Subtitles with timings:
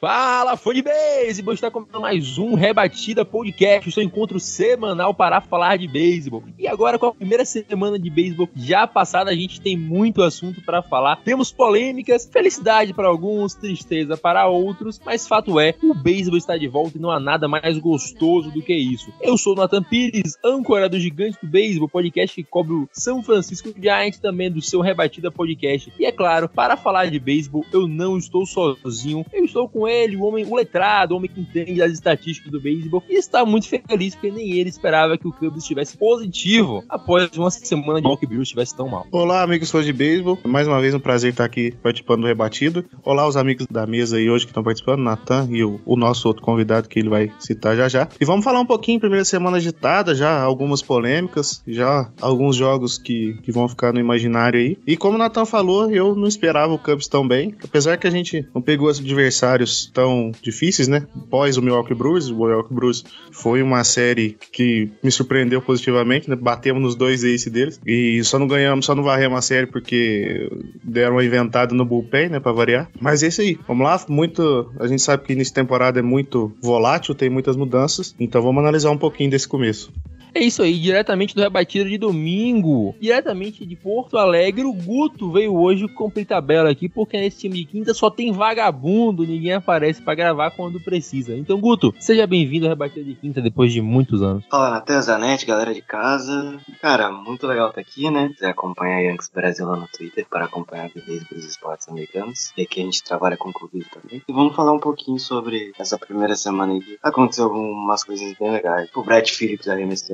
[0.00, 1.52] Fala, fã de beisebol!
[1.52, 6.42] Está começando mais um Rebatida Podcast, o seu encontro semanal para falar de beisebol.
[6.58, 10.62] E agora, com a primeira semana de beisebol já passada, a gente tem muito assunto
[10.62, 11.16] para falar.
[11.16, 16.66] Temos polêmicas, felicidade para alguns, tristeza para outros, mas fato é, o beisebol está de
[16.66, 19.12] volta e não há nada mais gostoso do que isso.
[19.20, 23.22] Eu sou o Nathan Pires, âncora do Gigante do Beisebol, podcast que cobre o São
[23.22, 25.92] Francisco Giants, também do seu Rebatida Podcast.
[25.98, 30.16] E é claro, para falar de beisebol, eu não estou sozinho, eu estou com ele,
[30.16, 33.68] o homem, o letrado, o homem que entende as estatísticas do beisebol, e está muito
[33.68, 38.26] feliz porque nem ele esperava que o Cubs estivesse positivo após uma semana de Milwaukee
[38.26, 39.06] Brewers estivesse tão mal.
[39.10, 40.38] Olá, amigos fãs de beisebol.
[40.44, 42.84] Mais uma vez um prazer estar aqui participando do Rebatido.
[43.04, 46.28] Olá, os amigos da mesa aí hoje que estão participando, Natan e o, o, nosso
[46.28, 48.08] outro convidado que ele vai citar já já.
[48.20, 53.34] E vamos falar um pouquinho, primeira semana agitada, já algumas polêmicas, já alguns jogos que,
[53.42, 54.78] que vão ficar no imaginário aí.
[54.86, 58.10] E como o Natan falou, eu não esperava o Cubs tão bem, apesar que a
[58.10, 61.06] gente não pegou os adversários tão difíceis, né?
[61.28, 66.36] Pós o Milwaukee Brewers, o Milwaukee Brewers foi uma série que me surpreendeu positivamente, né?
[66.36, 70.50] Batemos nos dois ace deles e só não ganhamos, só não varremos a série porque
[70.82, 72.90] deram uma inventada no bullpen, né, para variar.
[73.00, 73.58] Mas é isso aí.
[73.66, 77.56] Vamos lá, muito, a gente sabe que início de temporada é muito volátil, tem muitas
[77.56, 79.92] mudanças, então vamos analisar um pouquinho desse começo.
[80.34, 85.54] É isso aí, diretamente do Rebatida de domingo, diretamente de Porto Alegre, o Guto veio
[85.54, 90.14] hoje cumprir tabela aqui, porque nesse time de quinta só tem vagabundo, ninguém aparece para
[90.14, 91.36] gravar quando precisa.
[91.36, 94.44] Então, Guto, seja bem-vindo ao Rebatida de quinta depois de muitos anos.
[94.50, 96.58] Fala, Natan, Zanetti, galera de casa.
[96.80, 98.28] Cara, muito legal estar aqui, né?
[98.28, 102.52] Quiser acompanhar a Yankees Brasil lá no Twitter para acompanhar a beleza dos esportes americanos.
[102.56, 104.22] E aqui a gente trabalha com clube também.
[104.28, 106.98] E vamos falar um pouquinho sobre essa primeira semana aí.
[107.02, 108.88] Aconteceu algumas coisas bem legais.
[108.94, 109.68] O Brett Phillips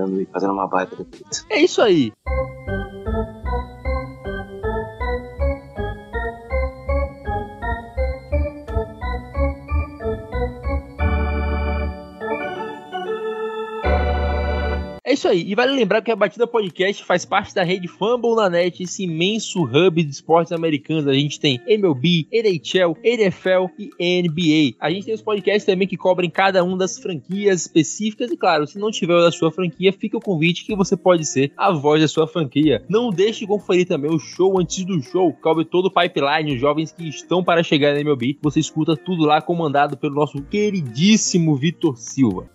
[0.06, 1.44] arremessando e fazendo uma baita defesa.
[1.50, 2.12] É isso aí.
[15.06, 15.48] É isso aí.
[15.48, 19.04] E vale lembrar que a Batida Podcast faz parte da rede Fumble na net, esse
[19.04, 21.06] imenso hub de esportes americanos.
[21.06, 24.76] A gente tem MLB, NHL, NFL e NBA.
[24.80, 28.32] A gente tem os podcasts também que cobrem cada uma das franquias específicas.
[28.32, 31.24] E claro, se não tiver o da sua franquia, fica o convite que você pode
[31.24, 32.84] ser a voz da sua franquia.
[32.88, 35.32] Não deixe de conferir também o show antes do show.
[35.34, 38.38] Cobre todo o pipeline, os jovens que estão para chegar na MLB.
[38.42, 42.50] Você escuta tudo lá comandado pelo nosso queridíssimo Vitor Silva.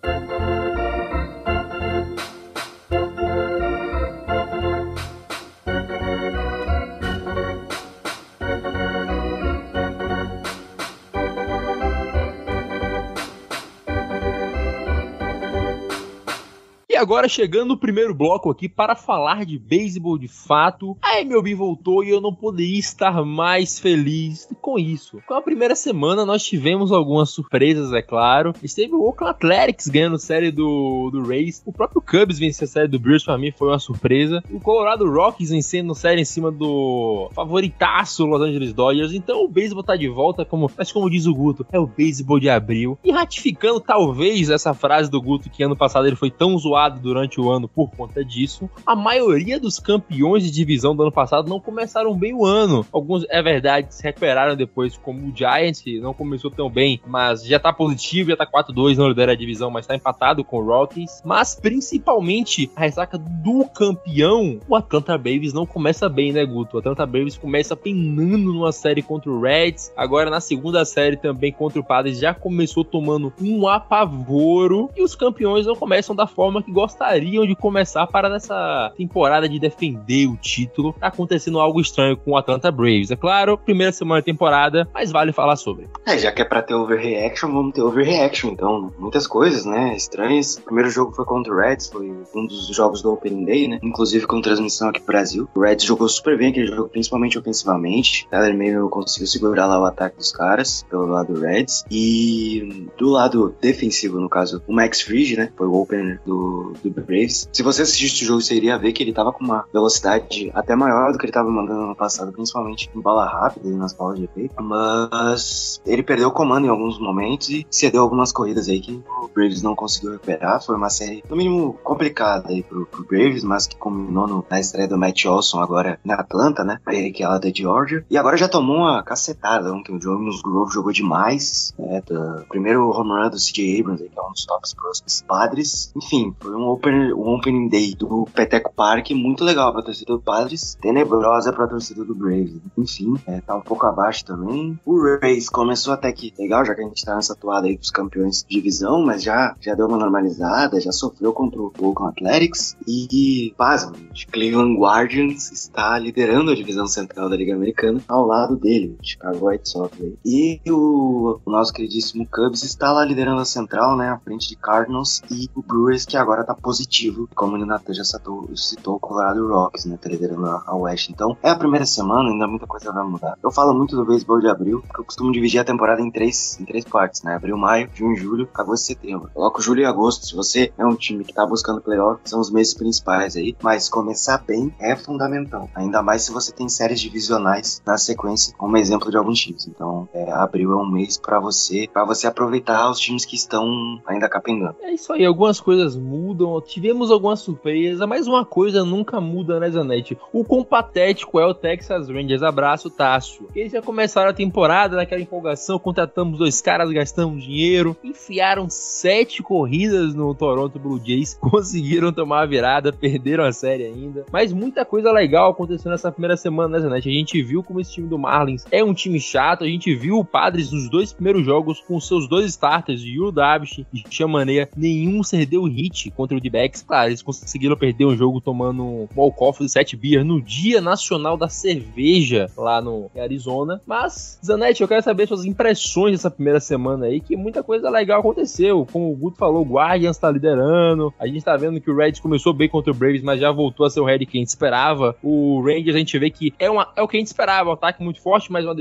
[17.02, 20.96] Agora chegando no primeiro bloco aqui para falar de beisebol de fato.
[21.02, 25.20] A MLB voltou e eu não poderia estar mais feliz com isso.
[25.26, 28.54] Com a primeira semana nós tivemos algumas surpresas, é claro.
[28.62, 31.60] Esteve o Oakland Athletics ganhando a série do, do Rays.
[31.66, 34.40] O próprio Cubs venceu a série do Brewers, para mim foi uma surpresa.
[34.48, 39.12] O Colorado Rockies vencendo a série em cima do favoritaço Los Angeles Dodgers.
[39.12, 42.38] Então o beisebol tá de volta, como, mas como diz o Guto, é o beisebol
[42.38, 42.96] de abril.
[43.02, 47.40] E ratificando talvez essa frase do Guto que ano passado ele foi tão zoado durante
[47.40, 48.68] o ano por conta disso.
[48.86, 52.84] A maioria dos campeões de divisão do ano passado não começaram bem o ano.
[52.92, 57.58] Alguns, é verdade, se recuperaram depois, como o Giants, não começou tão bem, mas já
[57.58, 61.22] tá positivo, já tá 4-2, não lidera a divisão, mas tá empatado com o Rockies.
[61.24, 66.76] Mas principalmente a ressaca do campeão, o Atlanta Braves não começa bem, né, Guto?
[66.76, 71.52] O Atlanta Braves começa penando numa série contra o Reds, agora na segunda série também
[71.52, 76.62] contra o Padres já começou tomando um apavoro e os campeões não começam da forma
[76.62, 80.92] que gostariam de começar para nessa temporada de defender o título.
[80.94, 83.12] Tá acontecendo algo estranho com o Atlanta Braves.
[83.12, 85.88] É claro, primeira semana de temporada, mas vale falar sobre.
[86.04, 88.92] É, já que é pra ter overreaction, vamos ter overreaction, então.
[88.98, 89.94] Muitas coisas, né?
[89.94, 90.56] Estranhas.
[90.56, 93.78] O primeiro jogo foi contra o Reds, foi um dos jogos do Opening Day, né?
[93.80, 95.48] Inclusive com transmissão aqui pro Brasil.
[95.54, 98.26] O Reds jogou super bem aquele jogo, principalmente ofensivamente.
[98.28, 101.84] Tyler Mayo conseguiu segurar lá o ataque dos caras, pelo lado do Reds.
[101.88, 105.52] E do lado defensivo, no caso, o Max Fried, né?
[105.56, 107.48] Foi o opener do do, Braves.
[107.52, 110.74] Se você assistisse o jogo, você iria ver que ele tava com uma velocidade até
[110.74, 114.18] maior do que ele tava mandando no passado, principalmente em bola rápida e nas bolas
[114.18, 114.54] de efeito.
[114.62, 119.28] Mas ele perdeu o comando em alguns momentos e cedeu algumas corridas aí que o
[119.28, 120.62] Braves não conseguiu recuperar.
[120.62, 124.60] Foi uma série, no mínimo, complicada aí pro, pro Braves, mas que culminou no, na
[124.60, 126.78] estreia do Matt Olson agora na Atlanta, né?
[127.12, 128.04] Que é lá da Georgia.
[128.10, 129.94] E agora já tomou uma cacetada ontem.
[129.94, 131.74] O Jones Grove jogou demais.
[131.78, 132.02] Né?
[132.48, 135.92] Primeiro home run do CJ Abrams, que é um dos tops prospects padres.
[135.96, 140.20] Enfim, foi um, open, um opening day do Peteco Park muito legal pra torcida do
[140.20, 140.76] Padres.
[140.80, 142.60] Tenebrosa pra torcida do Braves.
[142.76, 144.78] Enfim, é, tá um pouco abaixo também.
[144.84, 147.90] O Rays começou até que legal, já que a gente tá nessa toada aí dos
[147.90, 152.76] campeões de divisão, mas já, já deu uma normalizada, já sofreu contra o Oakland Athletics.
[152.86, 153.92] E, pasmo,
[154.30, 159.68] Cleveland Guardians está liderando a divisão central da Liga Americana ao lado dele, Chicago White
[159.68, 159.96] Sox.
[160.24, 164.56] E o, o, nosso queridíssimo Cubs está lá liderando a central, né, à frente de
[164.56, 169.00] Cardinals e o Brewers, que agora tá positivo, como o Natan já citou, citou o
[169.00, 171.10] Colorado Rocks, né, tá a, a West.
[171.10, 173.38] Então, é a primeira semana, ainda muita coisa vai mudar.
[173.42, 176.58] Eu falo muito do beisebol de abril, porque eu costumo dividir a temporada em três,
[176.60, 179.30] em três partes, né, abril, maio, junho, julho, agosto e setembro.
[179.32, 182.50] Coloco julho e agosto, se você é um time que tá buscando playoff, são os
[182.50, 185.68] meses principais aí, mas começar bem é fundamental.
[185.74, 189.66] Ainda mais se você tem séries divisionais na sequência, como exemplo de alguns times.
[189.66, 194.00] Então, é, abril é um mês para você, para você aproveitar os times que estão
[194.06, 194.76] ainda capengando.
[194.80, 196.31] É isso aí, algumas coisas mudam,
[196.66, 200.16] tivemos algumas surpresas, mas uma coisa nunca muda, né, Zanetti?
[200.32, 202.42] O quão patético é o Texas Rangers.
[202.42, 203.48] Abraço, Tássio.
[203.54, 210.14] Eles já começaram a temporada naquela empolgação, contratamos dois caras, gastamos dinheiro, enfiaram sete corridas
[210.14, 214.24] no Toronto Blue Jays, conseguiram tomar a virada, perderam a série ainda.
[214.32, 217.08] Mas muita coisa legal aconteceu nessa primeira semana, né, Zanetti?
[217.08, 220.18] A gente viu como esse time do Marlins é um time chato, a gente viu
[220.18, 225.22] o Padres nos dois primeiros jogos com seus dois starters, Yu Dabish e Chamaneia, nenhum
[225.22, 226.82] cedeu hit contra o D-Backs.
[226.82, 231.36] Claro, eles conseguiram perder um jogo tomando um walk-off de 7 beer no Dia Nacional
[231.36, 233.80] da Cerveja lá no Arizona.
[233.84, 238.20] Mas, Zanetti, eu quero saber suas impressões dessa primeira semana aí, que muita coisa legal
[238.20, 238.86] aconteceu.
[238.92, 242.20] Como o Guto falou, o Guardians tá liderando, a gente tá vendo que o Reds
[242.20, 244.48] começou bem contra o Braves, mas já voltou a ser o Red que a gente
[244.48, 245.16] esperava.
[245.22, 247.72] O Rangers a gente vê que é, uma, é o que a gente esperava, um
[247.72, 248.76] ataque muito forte, mas um,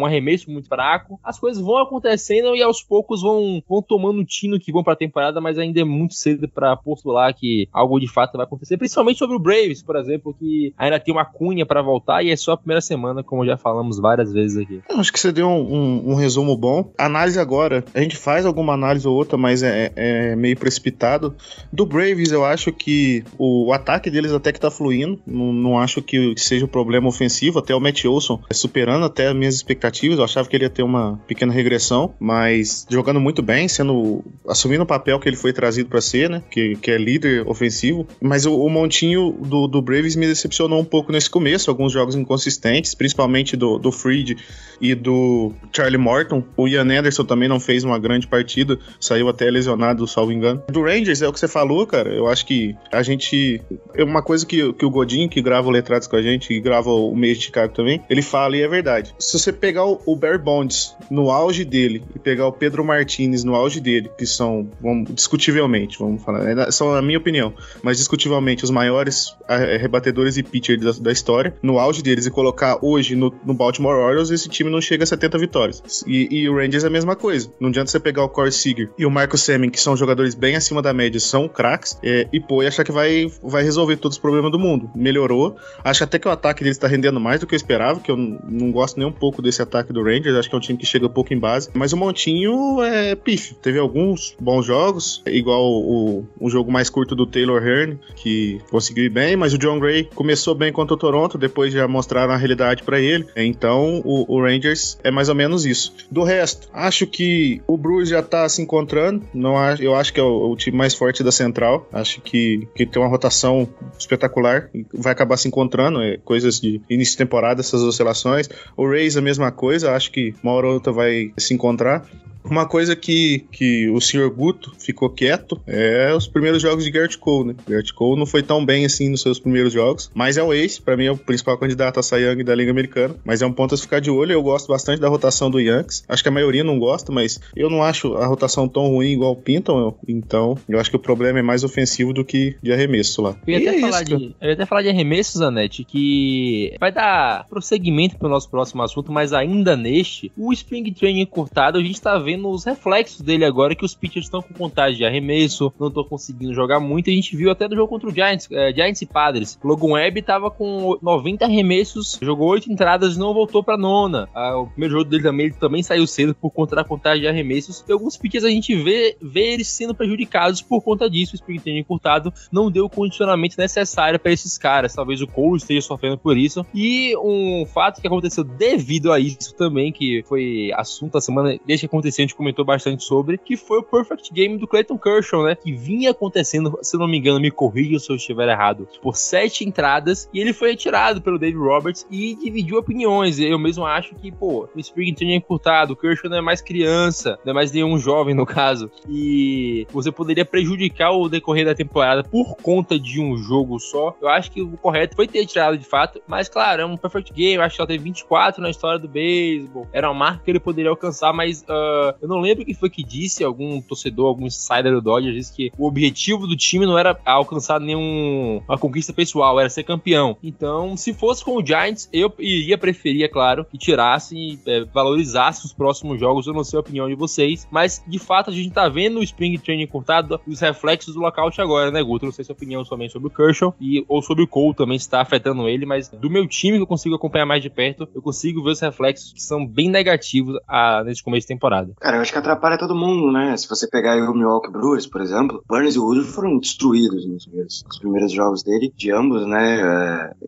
[0.00, 1.18] um arremesso muito fraco.
[1.24, 4.94] As coisas vão acontecendo e aos poucos vão, vão tomando um tino que vão pra
[4.94, 9.18] temporada, mas ainda é muito cedo para postular que algo de fato vai acontecer, principalmente
[9.18, 12.52] sobre o Braves, por exemplo, que ainda tem uma cunha para voltar e é só
[12.52, 14.80] a primeira semana, como já falamos várias vezes aqui.
[14.88, 16.92] Eu acho que você deu um, um, um, resumo bom.
[16.98, 21.34] Análise agora, a gente faz alguma análise ou outra, mas é, é meio precipitado.
[21.72, 25.78] Do Braves, eu acho que o, o ataque deles até que tá fluindo, não, não
[25.78, 30.18] acho que seja um problema ofensivo, até o Matt Olson superando até as minhas expectativas,
[30.18, 34.84] eu achava que ele ia ter uma pequena regressão, mas jogando muito bem, sendo assumindo
[34.84, 38.46] o papel que ele foi trazido para ser, né, que, que é líder ofensivo, mas
[38.46, 42.94] o, o montinho do, do Braves me decepcionou um pouco nesse começo, alguns jogos inconsistentes,
[42.94, 44.36] principalmente do, do Freed
[44.80, 46.42] e do Charlie Morton.
[46.56, 50.62] O Ian Anderson também não fez uma grande partida, saiu até lesionado, salvo engano.
[50.68, 53.60] Do Rangers, é o que você falou, cara, eu acho que a gente.
[53.94, 56.60] É uma coisa que, que o Godinho, que grava o Letrados com a gente, e
[56.60, 59.14] grava o Meio de Chicago também, ele fala e é verdade.
[59.18, 63.44] Se você pegar o, o Bear Bonds no auge dele e pegar o Pedro Martinez
[63.44, 67.52] no auge dele, que são, vamos, discutivelmente, vamos falar, é, são a minha opinião,
[67.82, 72.30] mas discutivelmente os maiores é, rebatedores e pitchers da, da, história, no auge deles e
[72.30, 76.04] colocar hoje no, no, Baltimore Orioles, esse time não chega a 70 vitórias.
[76.06, 77.50] E, e o Rangers é a mesma coisa.
[77.60, 80.56] Não adianta você pegar o Corey Seager e o Marcus Semien, que são jogadores bem
[80.56, 84.16] acima da média, são craques, é, e pô, e achar que vai, vai resolver todos
[84.16, 84.90] os problemas do mundo.
[84.94, 85.56] Melhorou.
[85.82, 88.16] Acho até que o ataque deles tá rendendo mais do que eu esperava, que eu
[88.16, 90.36] não gosto nem um pouco desse ataque do Rangers.
[90.36, 91.70] Acho que é um time que chega pouco em base.
[91.72, 93.56] Mas o Montinho é pífio.
[93.56, 99.10] Teve alguns bons jogos, igual o jogo mais curto do Taylor Hearn, que conseguiu ir
[99.10, 102.82] bem, mas o John Gray começou bem contra o Toronto, depois já mostraram a realidade
[102.82, 103.26] para ele.
[103.36, 105.94] Então o, o, Rangers é mais ou menos isso.
[106.10, 109.22] Do resto, acho que o Bruce já tá se encontrando.
[109.32, 111.88] Não eu acho que é o, o time mais forte da Central.
[111.92, 114.68] Acho que, que tem uma rotação espetacular.
[114.92, 116.00] Vai acabar se encontrando.
[116.02, 118.48] É, coisas de início de temporada, essas oscilações.
[118.76, 119.92] O Rays a mesma coisa.
[119.92, 122.06] Acho que uma hora ou outra vai se encontrar.
[122.44, 127.16] Uma coisa que, que o senhor Guto ficou quieto é os primeiros jogos de Gert
[127.18, 127.54] Cole, né?
[127.66, 130.80] Gert Cole não foi tão bem assim nos seus primeiros jogos, mas é o ace,
[130.80, 133.52] para mim é o principal candidato a Cy Young da Liga Americana, mas é um
[133.52, 136.32] ponto a ficar de olho, eu gosto bastante da rotação do Yankees, acho que a
[136.32, 139.98] maioria não gosta, mas eu não acho a rotação tão ruim igual pintam, eu.
[140.06, 143.36] então eu acho que o problema é mais ofensivo do que de arremesso lá.
[143.46, 146.74] Eu ia, até, é falar isso, de, eu ia até falar de arremesso, Zanetti, que
[146.78, 151.82] vai dar prosseguimento pro nosso próximo assunto, mas ainda neste, o Spring Training encurtado, a
[151.82, 155.04] gente tá vendo vendo os reflexos dele agora que os pitchers estão com contagem de
[155.04, 157.10] arremesso, não estão conseguindo jogar muito.
[157.10, 159.58] A gente viu até no jogo contra o Giants, é, Giants e Padres.
[159.62, 164.28] Logan Webb tava com 90 arremessos, jogou 8 entradas e não voltou pra nona.
[164.34, 167.28] Ah, o primeiro jogo dele também, ele também saiu cedo por conta da contagem de
[167.28, 167.84] arremessos.
[167.88, 171.32] E alguns pitchers a gente vê, vê eles sendo prejudicados por conta disso.
[171.32, 174.94] O spring training encurtado não deu o condicionamento necessário para esses caras.
[174.94, 176.64] Talvez o Cole esteja sofrendo por isso.
[176.74, 181.86] E um fato que aconteceu devido a isso também, que foi assunto da semana, desde
[181.86, 185.44] que aconteceu, a gente comentou bastante sobre, que foi o perfect game do Clayton Kershaw,
[185.44, 185.54] né?
[185.54, 189.64] Que vinha acontecendo, se não me engano, me corrija se eu estiver errado, por sete
[189.64, 190.28] entradas.
[190.32, 193.38] E ele foi retirado pelo Dave Roberts e dividiu opiniões.
[193.38, 197.38] Eu mesmo acho que, pô, o spring training encurtado, o Kershaw não é mais criança,
[197.44, 198.90] não é mais nenhum jovem no caso.
[199.08, 204.16] E você poderia prejudicar o decorrer da temporada por conta de um jogo só.
[204.20, 207.32] Eu acho que o correto foi ter tirado de fato, mas claro, é um perfect
[207.32, 207.62] game.
[207.62, 209.86] Acho que só teve 24 na história do beisebol.
[209.92, 213.02] Era uma marca que ele poderia alcançar, mas uh, eu não lembro quem foi que
[213.02, 217.18] disse, algum torcedor, algum insider do Dodgers disse que o objetivo do time não era
[217.24, 220.36] alcançar nenhuma conquista pessoal, era ser campeão.
[220.42, 224.84] Então, se fosse com o Giants, eu iria preferir, é claro, que tirasse e é,
[224.84, 226.46] valorizasse os próximos jogos.
[226.46, 229.22] Eu não sei a opinião de vocês, mas de fato a gente tá vendo o
[229.22, 232.26] Spring Training cortado os reflexos do lockout agora, né, Guto?
[232.26, 234.96] Não sei se a opinião somente sobre o Kershaw e, ou sobre o Cole também
[234.96, 238.22] está afetando ele, mas do meu time que eu consigo acompanhar mais de perto, eu
[238.22, 241.93] consigo ver os reflexos que são bem negativos a, nesse começo de temporada.
[242.00, 243.56] Cara, eu acho que atrapalha todo mundo, né?
[243.56, 247.84] Se você pegar o Milwaukee Brewers, por exemplo, Burns e Wood foram destruídos nos primeiros,
[247.86, 249.80] nos primeiros jogos dele, de ambos, né?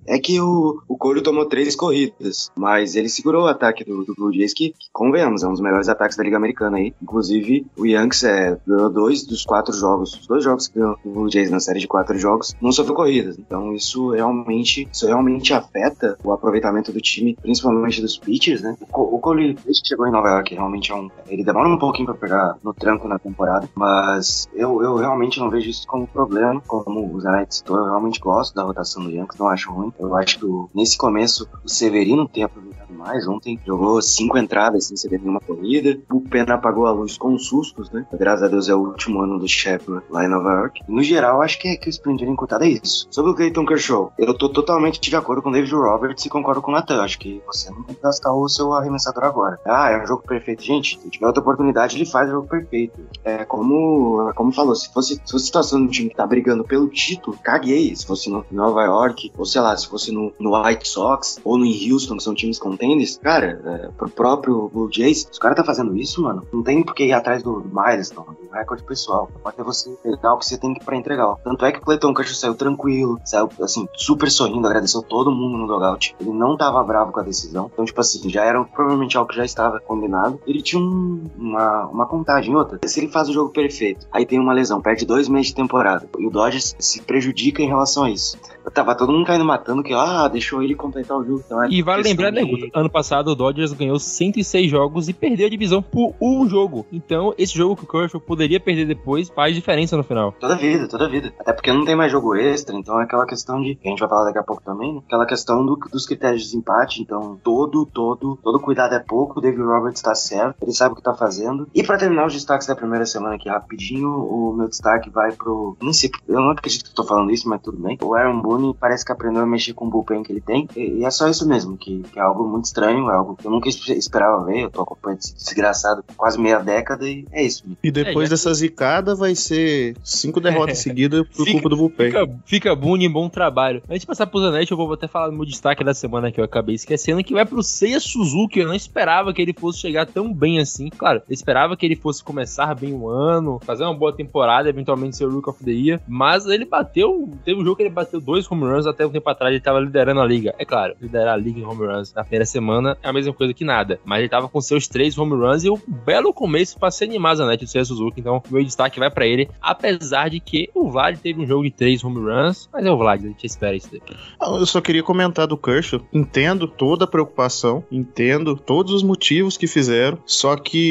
[0.07, 4.05] É, é que o, o Cole tomou três corridas, mas ele segurou o ataque do,
[4.05, 6.95] do Blue Jays, que, que, convenhamos, é um dos melhores ataques da Liga Americana aí.
[7.03, 11.11] Inclusive, o Yankees é, ganhou dois dos quatro jogos, os dois jogos que ganhou o
[11.11, 13.38] Blue Jays na série de quatro jogos, não sofreu corridas.
[13.38, 18.76] Então, isso realmente, isso realmente afeta o aproveitamento do time, principalmente dos pitchers, né?
[18.93, 21.09] O, o Cole, desde que chegou em Nova York, realmente é um.
[21.37, 25.50] Ele demora um pouquinho pra pegar no tranco na temporada, mas eu, eu realmente não
[25.50, 27.76] vejo isso como problema, como o Zanetti citou.
[27.76, 29.93] Eu realmente gosto da rotação do Yankees, não acho ruim.
[29.99, 33.28] Eu acho que nesse começo o Severino tem aproveitado mais.
[33.28, 36.00] Ontem jogou cinco entradas sem ceder nenhuma corrida.
[36.11, 38.07] O Pena apagou a luz com sustos, né?
[38.14, 40.85] Graças a Deus é o último ano do Shepard lá em Nova York.
[40.88, 43.07] no geral, acho que, é, que o sprint encurtado é isso.
[43.11, 46.62] Sobre o Clayton Kershaw, eu tô totalmente de acordo com o David Roberts e concordo
[46.62, 47.02] com o Nathan.
[47.02, 49.61] Acho que você não tem que gastar o seu arremessador agora.
[49.66, 50.62] Ah, é um jogo perfeito.
[50.62, 53.00] Gente, se tiver outra oportunidade, ele faz o jogo perfeito.
[53.25, 56.64] É como, como falou, se fosse, se fosse situação de um time que tá brigando
[56.64, 57.95] pelo título, caguei.
[57.95, 61.59] Se fosse no Nova York, ou sei lá, se fosse no, no White Sox, ou
[61.59, 65.54] no Houston, que são times contenders, cara, é, pro próprio Blue Jays, se o cara
[65.54, 69.30] tá fazendo isso, mano, não tem por que ir atrás do milestone, do recorde pessoal.
[69.42, 71.37] Pode você entregar o que você tem pra entregar.
[71.42, 75.59] Tanto é que o Clayton Kershaw saiu tranquilo, saiu, assim, super sorrindo, agradeceu todo mundo
[75.59, 76.14] no dogout.
[76.21, 77.71] Ele não tava bravo com a decisão.
[77.73, 80.40] Então, tipo assim, já era provavelmente algo que já estava combinado.
[80.47, 82.78] Ele tinha um, uma, uma contagem, outra.
[82.87, 86.08] Se ele faz o jogo perfeito, aí tem uma lesão, perde dois meses de temporada,
[86.18, 88.38] e o Dodgers se prejudica em relação a isso.
[88.75, 91.42] Tava todo mundo caindo matando que, ah, deixou ele completar o jogo.
[91.46, 92.42] Então, é e vale lembrar, né?
[92.75, 96.85] Ano passado o Dodgers ganhou 106 jogos e perdeu a divisão por um jogo.
[96.92, 100.32] Então, esse jogo que o Kershaw poderia perder depois faz diferença no final.
[100.40, 101.32] Toda vida, toda vida.
[101.38, 104.00] Até porque não tem mais jogo extra, então é aquela questão de, que a gente
[104.00, 105.00] vai falar daqui a pouco também, né?
[105.06, 107.00] aquela questão do, dos critérios de desempate.
[107.00, 109.38] Então, todo, todo, todo cuidado é pouco.
[109.38, 111.68] O David Roberts tá certo, ele sabe o que tá fazendo.
[111.75, 115.76] E para terminar os destaques da primeira semana aqui rapidinho, o meu destaque vai pro.
[115.80, 117.98] Não sei, eu não acredito que eu tô falando isso, mas tudo bem.
[118.02, 120.68] O Aaron Boone parece que aprendeu a mexer com o bullpen que ele tem.
[120.76, 123.46] E, e é só isso mesmo, que, que, é algo muito estranho, é algo que
[123.46, 124.64] eu nunca esperava ver.
[124.64, 127.64] Eu tô acompanhando esse desgraçado por quase meia década e é isso.
[127.82, 132.06] E depois é, dessa zicada vai ser cinco derrotas seguidas por fica, culpa do bullpen.
[132.06, 133.82] Fica, fica Boone, bom trabalho.
[133.88, 136.40] Antes de passar pro Zanetti, eu vou até falar do meu destaque da semana que
[136.40, 138.60] eu acabei esquecendo, que vai pro Seiya Suzuki.
[138.60, 140.88] Eu não esperava que ele fosse chegar tão bem assim.
[140.97, 145.17] Claro, eu esperava que ele fosse começar bem o ano, fazer uma boa temporada, eventualmente
[145.17, 148.21] ser o Rook of the Year, mas ele bateu, teve um jogo que ele bateu
[148.21, 150.55] dois home runs até um tempo atrás, ele tava liderando a liga.
[150.59, 153.53] É claro, liderar a liga em home runs na primeira semana é a mesma coisa
[153.53, 156.91] que nada, mas ele tava com seus três home runs e um belo começo pra
[156.91, 160.71] se animar Zanetti do Seiya Suzuki, então meu destaque vai para ele, apesar de que
[160.75, 163.45] o Vlad teve um jogo de três home runs, mas é o Vlad, a gente
[163.45, 164.05] espera isso dele.
[164.41, 169.67] Eu só queria comentar do Kershaw, entendo toda a preocupação, entendo todos os motivos que
[169.67, 170.86] fizeram, só que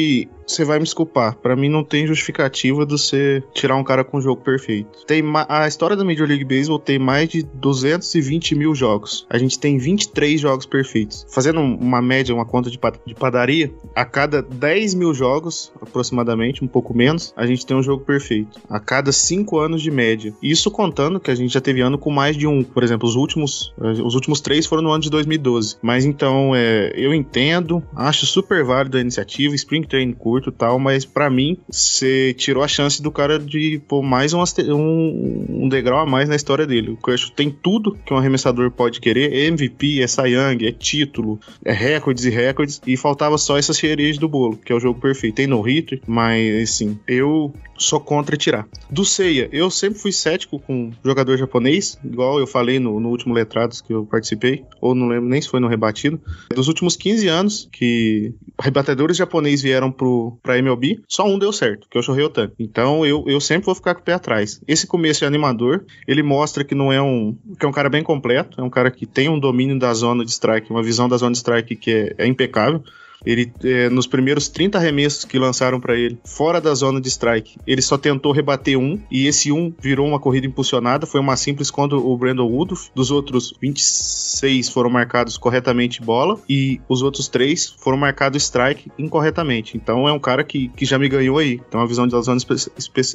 [0.46, 1.36] você vai me desculpar.
[1.36, 5.04] Para mim não tem justificativa de você tirar um cara com um jogo perfeito.
[5.06, 9.26] Tem a história da Major League Baseball tem mais de 220 mil jogos.
[9.28, 11.26] A gente tem 23 jogos perfeitos.
[11.28, 16.68] Fazendo uma média, uma conta de, de padaria, a cada 10 mil jogos, aproximadamente, um
[16.68, 18.60] pouco menos, a gente tem um jogo perfeito.
[18.68, 20.32] A cada 5 anos de média.
[20.40, 22.62] Isso contando que a gente já teve ano com mais de um.
[22.62, 25.76] Por exemplo, os últimos, eh, os últimos três foram no ano de 2012.
[25.82, 30.78] Mas então, é, eu entendo, acho super válido a iniciativa, Spring Train curto e tal,
[30.78, 36.00] mas para mim, você tirou a chance do cara de pôr mais um, um, degrau
[36.00, 36.90] a mais na história dele.
[36.90, 40.72] O Kershaw tem tudo que um arremessador pode querer: é MVP, é Cy Young, é
[40.72, 44.80] título, é recordes e recordes, e faltava só essa cereja do bolo, que é o
[44.80, 45.36] jogo perfeito.
[45.36, 48.66] Tem no hitter, mas assim, eu sou contra tirar.
[48.90, 53.34] Do Seiya, eu sempre fui cético com jogador japonês, igual eu falei no, no último
[53.34, 56.20] Letrados que eu participei, ou não lembro nem se foi no Rebatido.
[56.54, 61.86] Dos últimos 15 anos que rebatedores japoneses vieram pro, pra MLB, só um deu certo,
[61.90, 62.52] que é o Shohei Otani.
[62.58, 64.60] Então eu, eu sempre vou ficar com o pé atrás.
[64.66, 67.36] Esse começo é animador, ele mostra que não é um.
[67.58, 70.24] que é um cara bem completo, é um cara que tem um domínio da zona
[70.24, 72.82] de strike, uma visão da zona de strike que é, é impecável.
[73.24, 77.58] Ele, é, nos primeiros 30 arremessos que lançaram para ele, fora da zona de strike,
[77.66, 81.06] ele só tentou rebater um, e esse um virou uma corrida impulsionada.
[81.06, 82.90] Foi uma simples contra o Brandon Woodruff.
[82.94, 89.76] Dos outros 26 foram marcados corretamente bola, e os outros três foram marcados strike incorretamente.
[89.76, 91.58] Então é um cara que, que já me ganhou aí.
[91.70, 92.38] Tem uma visão de zona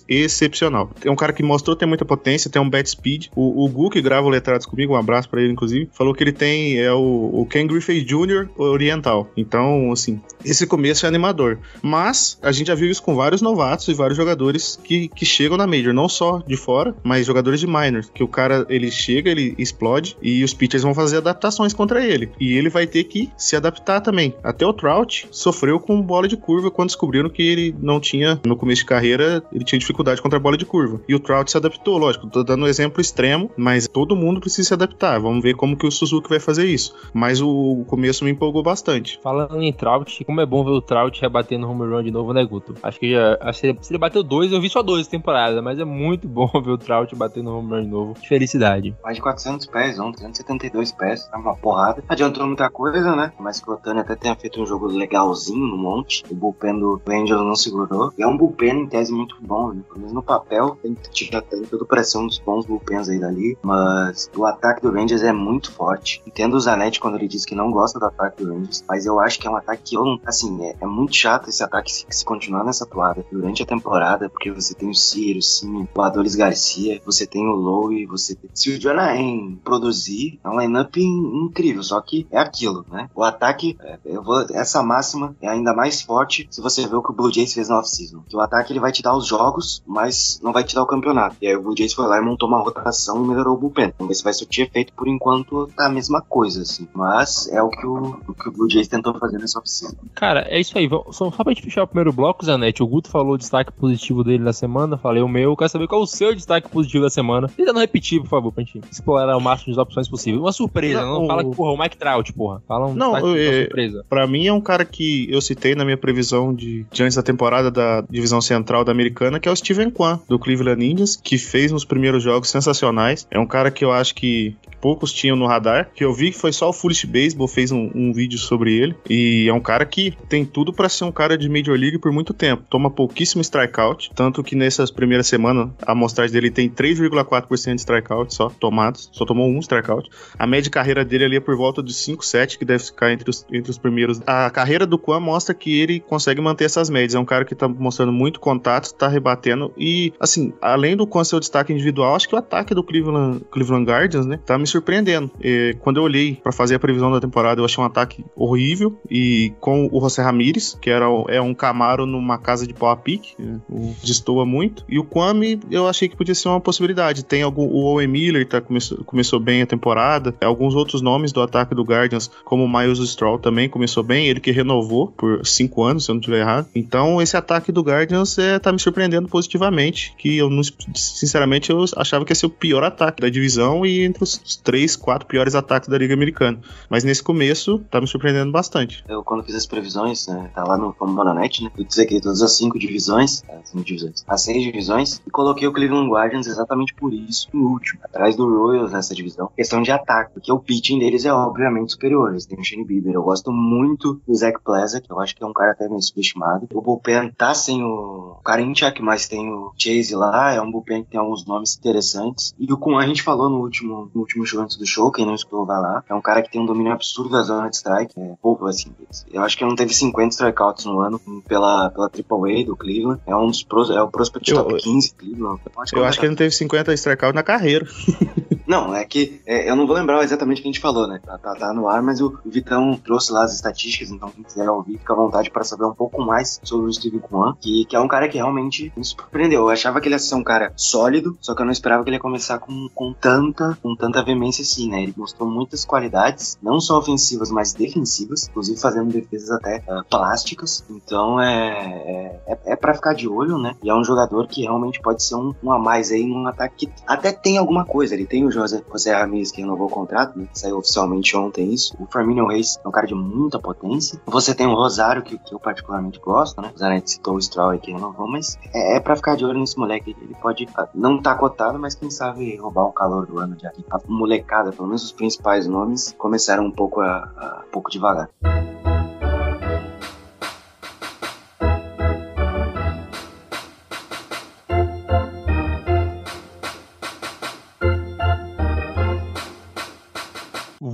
[0.08, 0.91] excepcional.
[1.03, 3.27] É um cara que mostrou ter muita potência, tem um bat speed.
[3.36, 6.24] O, o Gu, que grava o Letrados comigo, um abraço para ele, inclusive, falou que
[6.24, 8.50] ele tem é o, o Ken Griffey Jr.
[8.58, 9.29] oriental.
[9.36, 11.60] Então, assim, esse começo é animador.
[11.82, 15.58] Mas a gente já viu isso com vários novatos e vários jogadores que, que chegam
[15.58, 19.30] na Major, não só de fora, mas jogadores de minor, que o cara ele chega,
[19.30, 22.32] ele explode e os pitchers vão fazer adaptações contra ele.
[22.40, 24.34] E ele vai ter que se adaptar também.
[24.44, 28.56] Até o Trout sofreu com bola de curva quando descobriram que ele não tinha, no
[28.56, 31.02] começo de carreira, ele tinha dificuldade contra a bola de curva.
[31.08, 34.70] E o Trout se adaptou, lógico, tô dando um exemplo extremo, mas todo mundo precisa
[34.70, 35.20] se adaptar.
[35.20, 36.96] Vamos ver como que o Suzuki vai fazer isso.
[37.14, 39.20] Mas o, começo me empolgou bastante.
[39.22, 42.46] Falando em Trout, como é bom ver o Trout rebatendo home run de novo, né,
[42.46, 42.76] Guto?
[42.84, 43.36] Acho que já.
[43.42, 46.48] Acho que se ele bateu dois, eu vi só dois temporadas, mas é muito bom
[46.64, 48.14] ver o Trout batendo home run de novo.
[48.14, 48.96] Que felicidade.
[49.04, 52.04] Mais de 400 pés, ontem, 372 pés, tá uma porrada.
[52.08, 53.34] Adiantou muita coisa, né?
[53.40, 56.24] Mas que o Otani até tenha feito um jogo legalzinho no monte.
[56.30, 58.14] O bullpen do Angels não segurou.
[58.20, 59.82] E é um bullpen em tese muito bom, né?
[59.88, 63.58] Pelo menos no papel, tem, já tem tudo ser um dos bons bullpens aí dali.
[63.64, 66.22] Mas o ataque do Rangers é muito forte.
[66.28, 69.20] Entendo o Zanetti quando ele diz que não gosta do ataque do Rangers, mas eu
[69.20, 71.92] acho que é um ataque que eu não assim, é, é, muito chato esse ataque
[71.92, 76.01] se, se, continuar nessa toada durante a temporada, porque você tem o Ciro, sim, o
[76.01, 78.50] Adolis Garcia, você tem o Lowe, você tem...
[78.53, 83.10] Se o Jonathan produzir, é um lineup incrível, só que é aquilo, né?
[83.16, 87.03] O ataque, é, eu vou, essa máxima é ainda mais forte se você ver o
[87.03, 88.24] que o Blue Jays fez no off-season.
[88.27, 90.88] Que o ataque ele vai te dar os jogos, mas não vai te dar o
[90.88, 91.36] campeonato.
[91.42, 93.94] E aí o Blue Jays foi lá e montou uma rotação e melhorou o bullpen.
[93.98, 94.94] Vamos ver se vai surtir efeito.
[94.94, 96.88] Por enquanto, tá a mesma coisa, assim.
[96.94, 99.96] Mas é o que o, o que o Blue Jays tentou fazer nessa off-season.
[100.14, 100.90] Cara, é isso aí.
[101.12, 104.24] Só, só pra gente fechar o primeiro bloco, Zanetti, o Guto falou o destaque positivo
[104.24, 105.56] dele da semana, falei o meu.
[105.56, 107.48] Quero saber qual é o seu destaque positivo da semana.
[107.48, 110.42] Tenta não repetir, por favor, pra gente explorar o máximo de opções possível.
[110.42, 112.62] Uma surpresa, não, não fala que, porra, o Mike Trout, porra.
[112.68, 114.06] Fala um não, eu, é, surpresa.
[114.10, 117.24] Pra mim é um cara que eu citei na minha previsão de, de antes da
[117.24, 121.38] temporada da divisão central da americana, que é o Steven Kwan, do Cleveland Indians, que
[121.38, 123.28] fez nos primeiros jogos sensacionais.
[123.30, 126.38] É um cara que eu acho que poucos tinham no radar, que eu vi que
[126.38, 129.85] foi só o Foolish Baseball fez um, um vídeo sobre ele, e é um cara
[129.85, 132.64] que tem tudo para ser um cara de Major League por muito tempo.
[132.70, 138.33] Toma pouquíssimo strikeout, tanto que nessas primeiras semanas a amostragem dele tem 3,4% de strikeout
[138.33, 140.09] só tomados, só tomou um strikeout.
[140.37, 143.11] A média de carreira dele ali é por volta de 5, 7, que deve ficar
[143.11, 144.22] entre os, entre os primeiros.
[144.25, 147.16] A carreira do Kwan mostra que ele consegue manter essas médias.
[147.16, 151.24] É um cara que tá mostrando muito contato, tá rebatendo e, assim, além do Kwan
[151.24, 154.68] ser o destaque individual, acho que o ataque do Cleveland, Cleveland Guardians, né, tá me
[154.68, 155.31] surpreendendo.
[155.79, 159.41] Quando eu olhei para fazer a previsão da temporada, eu achei um ataque horrível e
[159.50, 163.34] com o José Ramírez, que era é um Camaro numa casa de pau a pique,
[163.40, 163.60] né,
[164.04, 164.86] destoa muito.
[164.88, 167.25] E o Kwame, eu achei que podia ser uma possibilidade.
[167.25, 171.42] Tem algum o Owen Miller tá começou, começou bem a temporada, alguns outros nomes do
[171.42, 175.84] ataque do Guardians, como o Miles Stroll também começou bem, ele que renovou por cinco
[175.84, 176.68] anos, se eu não estiver errado.
[176.75, 180.62] Então esse ataque do Guardians é, tá me surpreendendo positivamente, que eu não,
[180.94, 184.96] sinceramente eu achava que ia ser o pior ataque da divisão e entre os três,
[184.96, 186.60] quatro piores ataques da Liga Americana.
[186.90, 189.04] Mas nesse começo, tá me surpreendendo bastante.
[189.08, 192.41] Eu, quando fiz as previsões, né, tá lá no Fambonanet, né, eu disse aqui todas
[192.41, 196.94] as cinco divisões, as cinco divisões, as seis divisões, e coloquei o Cleveland Guardians exatamente
[196.94, 199.50] por isso, no último, atrás do Royals nessa divisão.
[199.55, 202.31] Questão de ataque, porque o pitching deles é obviamente superior.
[202.31, 203.13] Eles têm o Shane Bieber.
[203.13, 206.01] Eu gosto muito do Zach Plaza, que eu acho que é um cara até meio
[206.01, 206.67] subestimado.
[206.74, 211.11] O bullpen tá sem o Karinchak, mas tem o Chase lá, é um bullpen que
[211.11, 212.53] tem alguns nomes interessantes.
[212.59, 215.25] E o Kun a gente falou no último, no último show antes do show, quem
[215.25, 216.03] não escutou vai lá.
[216.09, 218.91] É um cara que tem um domínio absurdo da zona de strike, é pouco assim.
[219.31, 223.22] Eu acho que não teve 50 strikeouts no ano pela, pela AAA do Cleveland.
[223.25, 225.60] É um dos pros, é o prospect Eu- top 15 Cleveland.
[225.75, 227.86] Eu acho Eu acho que ele não teve 50 strikeouts na carreira.
[228.72, 231.20] Não, é que é, eu não vou lembrar exatamente o que a gente falou, né?
[231.22, 234.70] Tá, tá, tá no ar, mas o Vitão trouxe lá as estatísticas, então quem quiser
[234.70, 237.98] ouvir, fica à vontade para saber um pouco mais sobre o Steve Kwan, que, que
[237.98, 239.64] é um cara que realmente me surpreendeu.
[239.64, 242.10] Eu achava que ele ia ser um cara sólido, só que eu não esperava que
[242.10, 245.03] ele ia começar com, com tanta com tanta veemência assim, né?
[245.03, 250.81] Ele mostrou muitas qualidades, não só ofensivas, mas defensivas, inclusive fazendo defesas até ah, plásticas.
[250.90, 253.75] Então é, é, é, é para ficar de olho, né?
[253.84, 256.86] E é um jogador que realmente pode ser um, um a mais aí num ataque
[256.86, 258.14] que até tem alguma coisa.
[258.14, 260.48] Ele tem o José, José Ramirez que renovou o contrato, né?
[260.54, 261.96] Saiu oficialmente ontem isso.
[262.00, 264.20] O Firmino Reis é um cara de muita potência.
[264.26, 266.72] Você tem o Rosário, que, que eu particularmente gosto, né?
[266.76, 269.78] O Zanetti citou o Stroll que renovou, mas é, é pra ficar de olho nesse
[269.78, 270.16] moleque.
[270.22, 273.66] Ele pode ah, não tá cotado, mas quem sabe roubar o calor do ano de
[273.68, 273.84] aqui.
[273.92, 278.30] A molecada, pelo menos os principais nomes, começaram um pouco, a, a- um pouco devagar.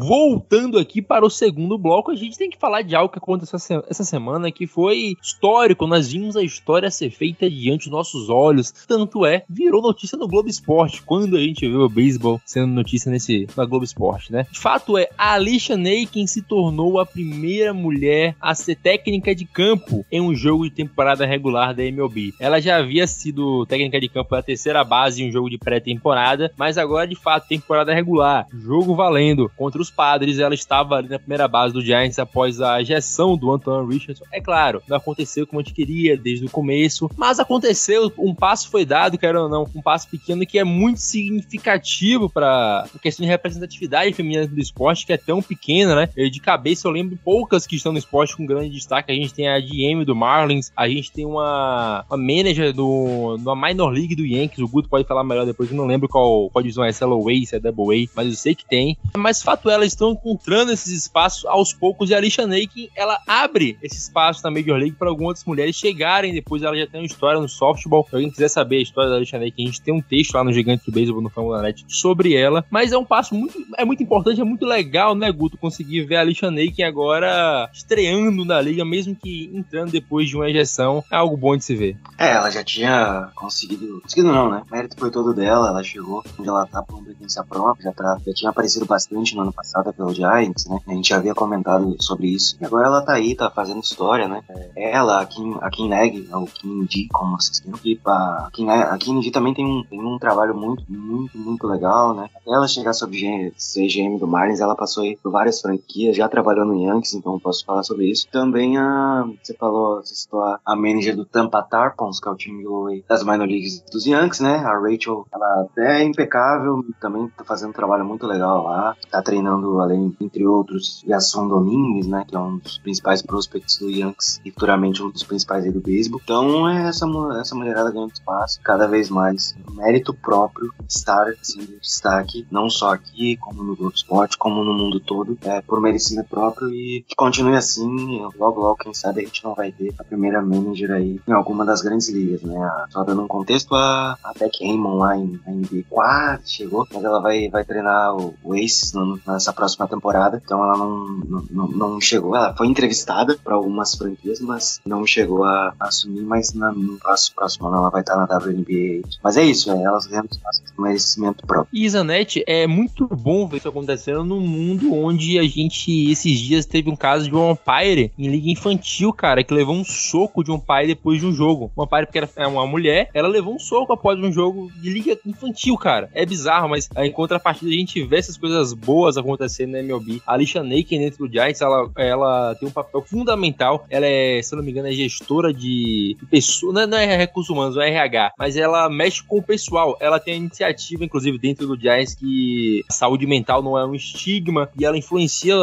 [0.08, 3.58] Voltando aqui para o segundo bloco, a gente tem que falar de algo que aconteceu
[3.90, 5.86] essa- semana que foi histórico.
[5.86, 8.72] Nós vimos a história ser feita diante dos nossos olhos.
[8.88, 11.02] Tanto é, virou notícia no Globo Esporte.
[11.02, 14.48] Quando a gente viu o beisebol sendo notícia nesse na Globo Esporte, né?
[14.54, 20.06] Fato é, a Alicia Naken se tornou a primeira mulher a ser técnica de campo
[20.10, 22.34] em um jogo de temporada regular da MLB.
[22.40, 26.50] Ela já havia sido técnica de campo da terceira base em um jogo de pré-temporada,
[26.56, 31.18] mas agora de fato temporada regular, jogo valendo contra os Padres, ela estava ali na
[31.18, 34.26] primeira base do Giants após a ejeção do Antoine Richardson.
[34.32, 38.70] É claro, não aconteceu como a gente queria desde o começo, mas aconteceu, um passo
[38.70, 43.26] foi dado, quero ou não, um passo pequeno que é muito significativo para a questão
[43.26, 46.10] de representatividade feminina do esporte, que é tão pequena, né?
[46.16, 49.12] Eu, de cabeça eu lembro poucas que estão no esporte com grande destaque.
[49.12, 53.56] A gente tem a GM do Marlins, a gente tem uma, uma manager do, da
[53.56, 56.62] Minor League do Yankees, o Guto pode falar melhor depois, eu não lembro qual, qual
[56.62, 58.98] divisão é, se é low se é double A, mas eu sei que tem.
[59.16, 63.20] Mas fato é, elas estão encontrando esses espaços aos poucos e a Alicia Nake, ela
[63.28, 67.06] abre esse espaço na Major League para algumas mulheres chegarem, depois ela já tem uma
[67.06, 68.06] história no softball.
[68.10, 70.44] Se alguém quiser saber a história da Alicia Nake, a gente tem um texto lá
[70.44, 73.86] no Gigante do Beisebol no Fórmula Net sobre ela, mas é um passo muito, é
[73.86, 78.62] muito importante, é muito legal, né, Guto, conseguir ver a Alicia Nake agora estreando na
[78.62, 81.98] liga, mesmo que entrando depois de uma ejeção, é algo bom de se ver.
[82.18, 84.02] É, ela já tinha conseguido.
[84.02, 84.64] Conseguido não, né?
[84.68, 88.18] O mérito foi todo dela, ela chegou onde ela tá por competência própria, já, tá,
[88.26, 90.80] já tinha aparecido bastante no ano passado pelo Giants, né?
[90.88, 92.58] A gente já havia comentado sobre isso.
[92.62, 94.42] E agora ela tá aí, tá fazendo história, né?
[94.76, 97.80] Ela, a Kim, a Kim Neg, ou Kim Di, como vocês queiram.
[97.84, 101.68] E a Kim, a Kim Di também tem um, tem um trabalho muito, muito, muito
[101.68, 102.30] legal, né?
[102.36, 106.28] Até ela chegar G- ser GM do Marlins, ela passou aí por várias franquias, já
[106.28, 108.28] trabalhou no Yankees, então posso falar sobre isso.
[108.32, 109.26] Também a.
[109.44, 112.88] Você falou, você citou a, a manager do Tampa Tarpons, que é o time do-
[113.08, 114.56] das minor leagues dos Yankees, né?
[114.58, 118.96] A Rachel, ela é impecável, também tá fazendo um trabalho muito legal lá.
[119.12, 122.26] Tá treinando, além, entre outros, Yasson Domingues, né?
[122.28, 125.80] Que é um dos principais prospects do Yankees e futuramente um dos principais aí do
[125.82, 126.20] beisebol.
[126.24, 127.06] Então, é essa,
[127.40, 129.56] essa mulherada ganhando espaço cada vez mais.
[129.72, 134.74] Mérito próprio estar assim, em destaque, não só aqui, como no Globo Esporte, como no
[134.74, 138.22] mundo todo, é, por merecimento próprio e que continue assim.
[138.38, 141.66] Logo, logo, quem sabe a gente não vai ter a primeira manager aí em alguma
[141.66, 142.58] das grandes ligas, né?
[142.58, 146.88] A- Só dando um contexto, a, a Beck Raymond lá em, na NBA quase chegou,
[146.92, 148.94] mas ela vai, vai treinar o, o Aces
[149.26, 151.08] nessa próxima temporada, então ela não,
[151.50, 152.36] não, não- chegou.
[152.36, 156.98] Ela foi entrevistada para algumas franquias, mas não chegou a, a assumir, mas na- no
[156.98, 159.02] próximo, próximo ano ela vai estar na WNBA.
[159.24, 161.68] Mas é isso, é, elas espaço com merecimento próprio.
[161.74, 166.66] E Zanetti, é muito bom ver isso acontecendo num mundo onde a gente, esses dias,
[166.66, 170.52] teve um caso de um umpire em liga infantil, cara, que levou um soco de
[170.52, 171.72] um pai depois de um jogo.
[171.76, 174.90] Um umpire, porque era é uma mulher, ela levou um soco após um jogo de
[174.90, 176.10] liga infantil, cara.
[176.14, 179.18] É bizarro, mas em contrapartida a gente vê essas coisas boas novas
[179.48, 180.22] acontecendo na MLB.
[180.26, 183.86] A Alicia Naken dentro do Giants, ela, ela tem um papel fundamental.
[183.90, 187.50] Ela é, se não me engano, é gestora de, pessoas, não é, não é recursos
[187.50, 189.98] humanos, é RH, mas ela mexe com o pessoal.
[190.00, 193.96] Ela tem a iniciativa, inclusive, dentro do Giants que a saúde mental não é um
[193.96, 195.56] estigma e ela influencia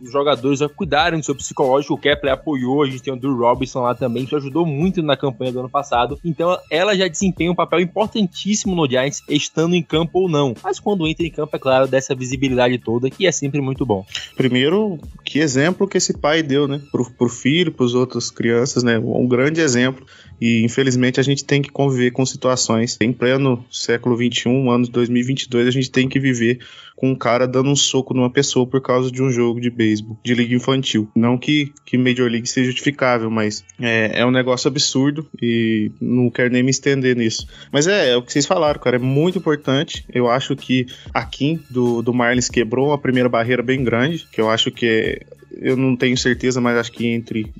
[0.00, 1.94] os jogadores a cuidarem do seu psicológico.
[1.94, 5.16] O Kepler apoiou, a gente tem o Drew Robinson lá também, que ajudou muito na
[5.16, 6.18] campanha do ano passado.
[6.24, 10.54] Então ela já desempenha um papel importantíssimo no Giants, estando em campo ou não.
[10.62, 14.04] Mas quando entra em campo, é claro, dessa visibilidade toda, que é sempre muito bom.
[14.36, 16.80] Primeiro, que exemplo que esse pai deu, né?
[16.90, 18.98] Pro, pro filho, pros outras crianças, né?
[18.98, 20.04] Um grande exemplo.
[20.40, 24.90] E infelizmente a gente tem que conviver com situações em pleno século 21, ano de
[24.90, 26.58] 2022, a gente tem que viver
[26.96, 30.18] com um cara dando um soco numa pessoa por causa de um jogo de beisebol,
[30.22, 31.08] de liga infantil.
[31.14, 36.30] Não que, que Major League seja justificável, mas é, é um negócio absurdo e não
[36.30, 37.46] quero nem me estender nisso.
[37.72, 40.04] Mas é, é o que vocês falaram, cara, é muito importante.
[40.12, 44.40] Eu acho que a Kim do, do Marlins quebrou uma primeira barreira bem grande, que
[44.40, 45.20] eu acho que
[45.60, 47.52] eu não tenho certeza, mas acho que entre